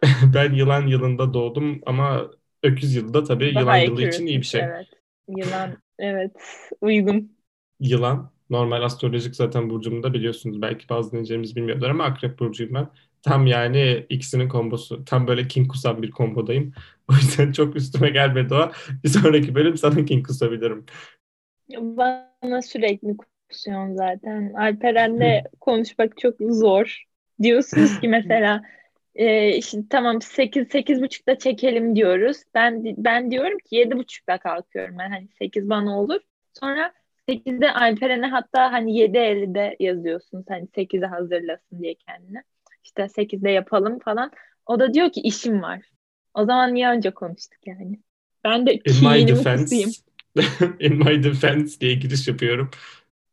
ben 0.34 0.54
yılan 0.54 0.88
yılında 0.88 1.34
doğdum 1.34 1.82
ama 1.86 2.32
öküz 2.64 2.96
yılı 2.96 3.14
da 3.14 3.24
tabii 3.24 3.46
Daha 3.46 3.60
yılan 3.60 3.78
yılı 3.78 4.04
için 4.04 4.26
iyi 4.26 4.40
bir 4.40 4.46
şey. 4.46 4.62
Evet. 4.62 4.88
Yılan 5.28 5.78
evet 6.00 6.32
uygun. 6.82 7.38
Yılan 7.80 8.32
normal 8.50 8.82
astrolojik 8.82 9.36
zaten 9.36 9.70
burcumda 9.70 10.14
biliyorsunuz 10.14 10.62
belki 10.62 10.90
bazı 10.90 11.12
dinleyicilerimiz 11.12 11.56
bilmiyorlar 11.56 11.90
ama 11.90 12.04
akrep 12.04 12.40
burcuyum 12.40 12.74
ben. 12.74 12.90
Tam 13.22 13.48
yani 13.48 14.06
ikisinin 14.10 14.50
kombosu. 14.50 15.06
Tam 15.06 15.28
böyle 15.28 15.48
King 15.48 15.72
Kusan 15.72 16.02
bir 16.02 16.12
kombodayım. 16.12 16.74
O 17.12 17.14
yüzden 17.14 17.52
çok 17.52 17.76
üstüme 17.76 18.10
gelmedi 18.10 18.54
o. 18.54 18.72
Bir 19.04 19.10
sonraki 19.10 19.56
bölüm 19.56 19.78
sana 19.78 20.06
King 20.06 20.28
kusabilirim. 20.28 20.86
Bana 21.70 22.62
sürekli 22.62 23.18
kusuyorsun 23.50 23.96
zaten. 23.96 24.54
Alperen'le 24.54 25.44
konuşmak 25.60 26.18
çok 26.18 26.36
zor. 26.40 27.04
Diyorsunuz 27.42 28.00
ki 28.00 28.08
mesela 28.08 28.62
e, 29.18 29.56
işte 29.58 29.78
tamam 29.90 30.22
8 30.22 30.68
8 30.68 31.02
buçukta 31.02 31.38
çekelim 31.38 31.96
diyoruz. 31.96 32.38
Ben 32.56 32.84
ben 32.98 33.32
diyorum 33.32 33.58
ki 33.58 33.76
7 33.76 33.98
buçukta 33.98 34.38
kalkıyorum 34.38 34.98
ben 35.00 35.10
hani 35.10 35.28
8 35.40 35.70
bana 35.70 36.00
olur. 36.00 36.20
Sonra 36.60 36.94
8'de 37.30 37.72
Alperen'e 37.74 38.28
hatta 38.28 38.72
hani 38.72 38.92
7.50'de 38.92 39.76
yazıyorsun 39.80 40.46
hani 40.50 40.68
8'e 40.68 41.06
hazırlasın 41.06 41.82
diye 41.82 41.96
kendine. 41.96 42.44
İşte 42.84 43.02
8'de 43.04 43.52
yapalım 43.52 44.00
falan. 44.00 44.32
O 44.66 44.80
da 44.80 44.94
diyor 44.94 45.12
ki 45.12 45.22
işim 45.22 45.62
var. 45.62 45.82
O 46.34 46.46
zaman 46.46 46.74
niye 46.74 46.90
önce 46.90 47.12
konuştuk 47.12 47.60
yani? 47.66 48.00
Ben 48.44 48.68
de 48.68 48.74
In 48.74 48.82
my 49.02 49.28
defense, 49.28 49.76
in 50.80 50.98
my 50.98 51.24
defense 51.24 51.80
diye 51.80 51.94
giriş 51.94 52.28
yapıyorum. 52.28 52.72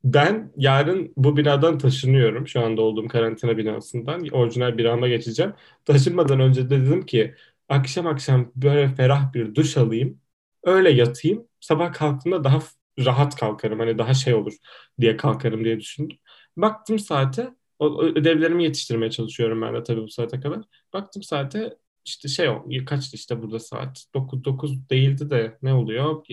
Ben 0.05 0.53
yarın 0.57 1.12
bu 1.17 1.37
binadan 1.37 1.79
taşınıyorum. 1.79 2.49
Şu 2.49 2.61
anda 2.61 2.83
olduğum 2.83 3.09
karantina 3.09 3.57
binasından. 3.57 4.29
Orijinal 4.29 4.79
binama 4.79 5.09
geçeceğim. 5.09 5.55
Taşınmadan 5.85 6.40
önce 6.40 6.71
de 6.71 6.81
dedim 6.81 7.07
ki 7.07 7.35
akşam 7.69 8.07
akşam 8.07 8.53
böyle 8.57 8.88
ferah 8.95 9.33
bir 9.33 9.55
duş 9.55 9.77
alayım. 9.77 10.21
Öyle 10.62 10.90
yatayım. 10.90 11.49
Sabah 11.61 11.93
kalktığımda 11.93 12.45
daha 12.45 12.59
rahat 12.99 13.37
kalkarım. 13.37 13.79
Hani 13.79 13.99
daha 13.99 14.14
şey 14.14 14.35
olur 14.35 14.53
diye 15.01 15.17
kalkarım 15.17 15.64
diye 15.64 15.81
düşündüm. 15.81 16.19
Baktım 16.57 16.99
saate. 16.99 17.55
O, 17.79 18.03
ödevlerimi 18.03 18.64
yetiştirmeye 18.64 19.11
çalışıyorum 19.11 19.62
ben 19.62 19.75
de 19.75 19.83
tabii 19.83 20.03
bu 20.03 20.09
saate 20.09 20.40
kadar. 20.40 20.61
Baktım 20.93 21.23
saate 21.23 21.77
işte 22.05 22.29
şey 22.29 22.49
o 22.49 22.64
kaçtı 22.87 23.17
işte 23.17 23.43
burada 23.43 23.61
saat 23.61 24.05
9 24.14 24.45
9 24.45 24.88
değildi 24.90 25.31
de 25.31 25.59
ne 25.62 25.75
oluyor 25.75 26.25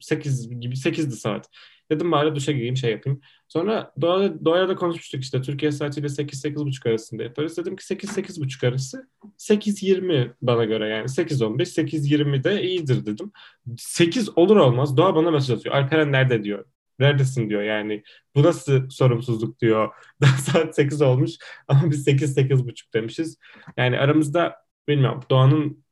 8 0.00 0.60
gibi 0.60 0.76
8'di 0.76 1.16
saat 1.16 1.48
Dedim 1.90 2.12
bari 2.12 2.34
duşa 2.34 2.52
gireyim 2.52 2.76
şey 2.76 2.90
yapayım. 2.90 3.20
Sonra 3.48 3.92
Doğa, 4.00 4.44
Doğa'ya 4.44 4.68
da 4.68 4.76
konuşmuştuk 4.76 5.22
işte 5.22 5.42
Türkiye 5.42 5.72
saatiyle 5.72 6.06
8-8.30 6.06 6.88
arasında 6.88 7.22
yaparız. 7.22 7.56
Dedim 7.56 7.76
ki 7.76 7.84
8-8.30 7.84 8.68
arası 8.68 9.08
8-20 9.38 10.32
bana 10.42 10.64
göre 10.64 10.88
yani 10.88 11.08
8-15 11.08 11.64
8-20 11.64 12.44
de 12.44 12.62
iyidir 12.62 13.06
dedim. 13.06 13.32
8 13.78 14.38
olur 14.38 14.56
olmaz 14.56 14.96
Doğa 14.96 15.14
bana 15.14 15.30
mesaj 15.30 15.58
atıyor. 15.58 15.74
Alperen 15.74 16.12
nerede 16.12 16.44
diyor. 16.44 16.64
Neredesin 16.98 17.50
diyor 17.50 17.62
yani. 17.62 18.02
Bu 18.34 18.42
nasıl 18.42 18.90
sorumsuzluk 18.90 19.60
diyor. 19.60 19.94
Daha 20.22 20.36
saat 20.36 20.74
8 20.74 21.02
olmuş 21.02 21.32
ama 21.68 21.90
biz 21.90 22.08
8-8.30 22.08 22.94
demişiz. 22.94 23.38
Yani 23.76 23.98
aramızda 23.98 24.56
bilmiyorum 24.88 25.22
Doğan'ın 25.30 25.84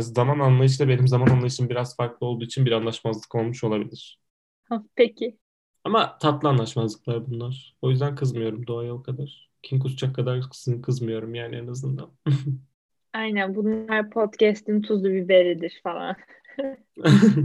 zaman 0.00 0.38
anlayışıyla 0.38 0.88
benim 0.88 1.08
zaman 1.08 1.26
anlayışım 1.26 1.68
biraz 1.68 1.96
farklı 1.96 2.26
olduğu 2.26 2.44
için 2.44 2.66
bir 2.66 2.72
anlaşmazlık 2.72 3.34
olmuş 3.34 3.64
olabilir. 3.64 4.25
Peki. 4.94 5.38
Ama 5.84 6.18
tatlı 6.18 6.48
anlaşmazlıklar 6.48 7.30
bunlar. 7.30 7.76
O 7.82 7.90
yüzden 7.90 8.14
kızmıyorum 8.14 8.66
doğaya 8.66 8.94
o 8.94 9.02
kadar. 9.02 9.50
Kim 9.62 9.78
kusacak 9.78 10.14
kadar 10.14 10.40
kızmıyorum 10.82 11.34
yani 11.34 11.56
en 11.56 11.66
azından. 11.66 12.10
Aynen 13.12 13.54
bunlar 13.54 14.10
podcast'in 14.10 14.82
tuzlu 14.82 15.08
biberidir 15.08 15.80
falan. 15.82 16.16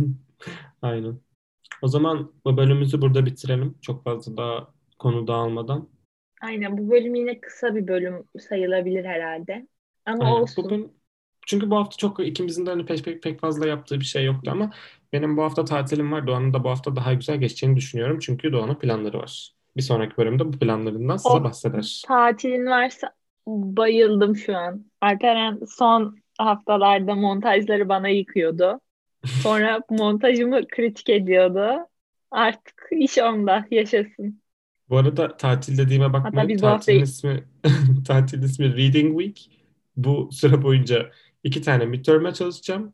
Aynen. 0.82 1.20
O 1.82 1.88
zaman 1.88 2.34
bu 2.46 2.58
bölümümüzü 2.58 3.02
burada 3.02 3.26
bitirelim. 3.26 3.76
Çok 3.82 4.04
fazla 4.04 4.38
daha 4.38 4.74
konu 5.00 5.28
dağılmadan. 5.28 5.90
Aynen 6.42 6.78
bu 6.78 6.92
bölüm 6.92 7.16
yine 7.16 7.42
kısa 7.42 7.76
bir 7.76 7.88
bölüm 7.88 8.24
sayılabilir 8.40 9.06
herhalde. 9.06 9.68
Ama 10.06 10.26
Aynen. 10.26 10.42
olsun. 10.42 10.66
Bugün 10.66 10.92
çünkü 11.48 11.70
bu 11.70 11.76
hafta 11.76 11.98
çok 11.98 12.28
ikimizin 12.28 12.66
de 12.66 12.70
hani 12.70 12.86
pek, 12.86 13.06
pek, 13.06 13.24
pek 13.24 13.40
fazla 13.40 13.68
yaptığı 13.68 14.00
bir 14.00 14.06
şey 14.06 14.26
yoktu 14.26 14.52
ama 14.52 14.72
benim 15.14 15.38
bu 15.38 15.44
hafta 15.44 15.66
tatilim 15.66 16.12
var. 16.12 16.28
Doğan'ın 16.28 16.54
da 16.54 16.64
bu 16.64 16.70
hafta 16.70 16.96
daha 16.96 17.14
güzel 17.14 17.38
geçeceğini 17.38 17.76
düşünüyorum. 17.76 18.20
Çünkü 18.20 18.52
Doğan'ın 18.52 18.76
planları 18.76 19.18
var. 19.18 19.52
Bir 19.78 19.82
sonraki 19.82 20.18
bölümde 20.18 20.46
bu 20.46 20.52
planlarından 20.52 21.18
size 21.18 21.38
o, 21.38 21.44
bahseder. 21.44 22.04
Tatilin 22.08 22.66
varsa 22.66 23.14
bayıldım 23.48 24.36
şu 24.36 24.58
an. 24.58 24.86
Alperen 25.02 25.60
son 25.70 26.18
haftalarda 26.38 27.16
montajları 27.16 27.90
bana 27.90 28.08
yıkıyordu. 28.08 28.80
Sonra 29.26 29.82
montajımı 29.90 30.68
kritik 30.68 31.10
ediyordu. 31.10 31.88
Artık 32.32 32.88
iş 32.92 33.18
onda 33.18 33.66
yaşasın. 33.72 34.42
Bu 34.90 34.98
arada 34.98 35.38
tatil 35.38 35.78
dediğime 35.78 36.14
bakmayın. 36.14 36.48
Tatilin 36.48 36.68
hafta... 36.68 36.92
ismi 36.92 37.44
tatil 38.08 38.44
ismi 38.44 38.78
Reading 38.78 39.22
Week. 39.22 39.52
Bu 39.98 40.30
süre 40.32 40.62
boyunca 40.62 41.12
iki 41.44 41.62
tane 41.62 41.86
midterm'e 41.86 42.34
çalışacağım. 42.34 42.94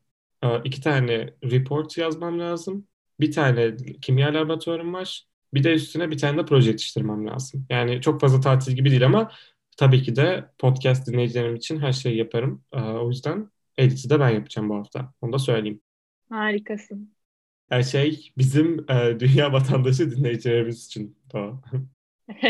İki 0.64 0.82
tane 0.82 1.34
report 1.44 1.98
yazmam 1.98 2.40
lazım. 2.40 2.88
Bir 3.20 3.32
tane 3.32 3.76
kimya 4.02 4.34
laboratuvarım 4.34 4.94
var. 4.94 5.24
Bir 5.54 5.64
de 5.64 5.74
üstüne 5.74 6.12
bir 6.12 6.18
tane 6.18 6.38
de 6.38 6.46
proje 6.46 6.70
yetiştirmem 6.72 7.28
lazım. 7.28 7.66
Yani 7.70 8.02
çok 8.02 8.22
fazla 8.22 8.40
tatil 8.40 8.72
gibi 8.76 8.92
değil 8.92 9.06
ama 9.06 9.32
tabii 9.78 10.04
ki 10.04 10.16
de 10.16 10.50
podcast 10.58 11.08
dinleyicilerim 11.08 11.56
için 11.56 11.80
her 11.80 11.92
şeyi 11.92 12.18
yaparım. 12.18 12.64
O 12.74 13.08
yüzden 13.10 13.52
editi 13.78 14.10
de 14.10 14.20
ben 14.20 14.30
yapacağım 14.30 14.70
bu 14.70 14.76
hafta. 14.76 15.14
Onu 15.22 15.34
da 15.34 15.40
söyleyeyim. 15.40 15.82
Harikasın. 16.30 17.18
Her 17.70 17.84
şey 17.84 18.32
bizim 18.38 18.92
e, 18.92 19.20
dünya 19.20 19.54
vatandaşı 19.54 20.12
dinleyicilerimiz 20.12 20.86
için. 20.86 21.18
Tamam. 21.30 21.62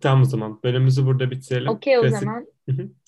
tamam 0.00 0.22
o 0.22 0.24
zaman. 0.24 0.62
Bölümümüzü 0.64 1.06
burada 1.06 1.30
bitirelim. 1.30 1.68
Okey 1.68 1.98
o 1.98 2.02
Klasik- 2.02 2.20
zaman. 2.20 2.46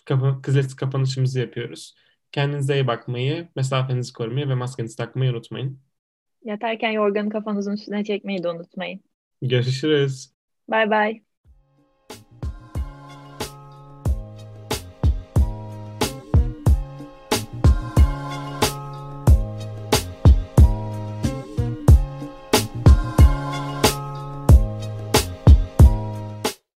Kapa 0.04 0.42
klasik 0.42 0.78
kapanışımızı 0.78 1.40
yapıyoruz. 1.40 1.94
Kendinize 2.36 2.74
iyi 2.74 2.86
bakmayı, 2.86 3.48
mesafenizi 3.56 4.12
korumayı 4.12 4.48
ve 4.48 4.54
maskenizi 4.54 4.96
takmayı 4.96 5.30
unutmayın. 5.32 5.80
Yatarken 6.42 6.90
yorganı 6.90 7.30
kafanızın 7.30 7.72
üstüne 7.72 8.04
çekmeyi 8.04 8.42
de 8.42 8.48
unutmayın. 8.48 9.00
Görüşürüz. 9.42 10.32
Bay 10.68 10.86
bay. 10.90 11.25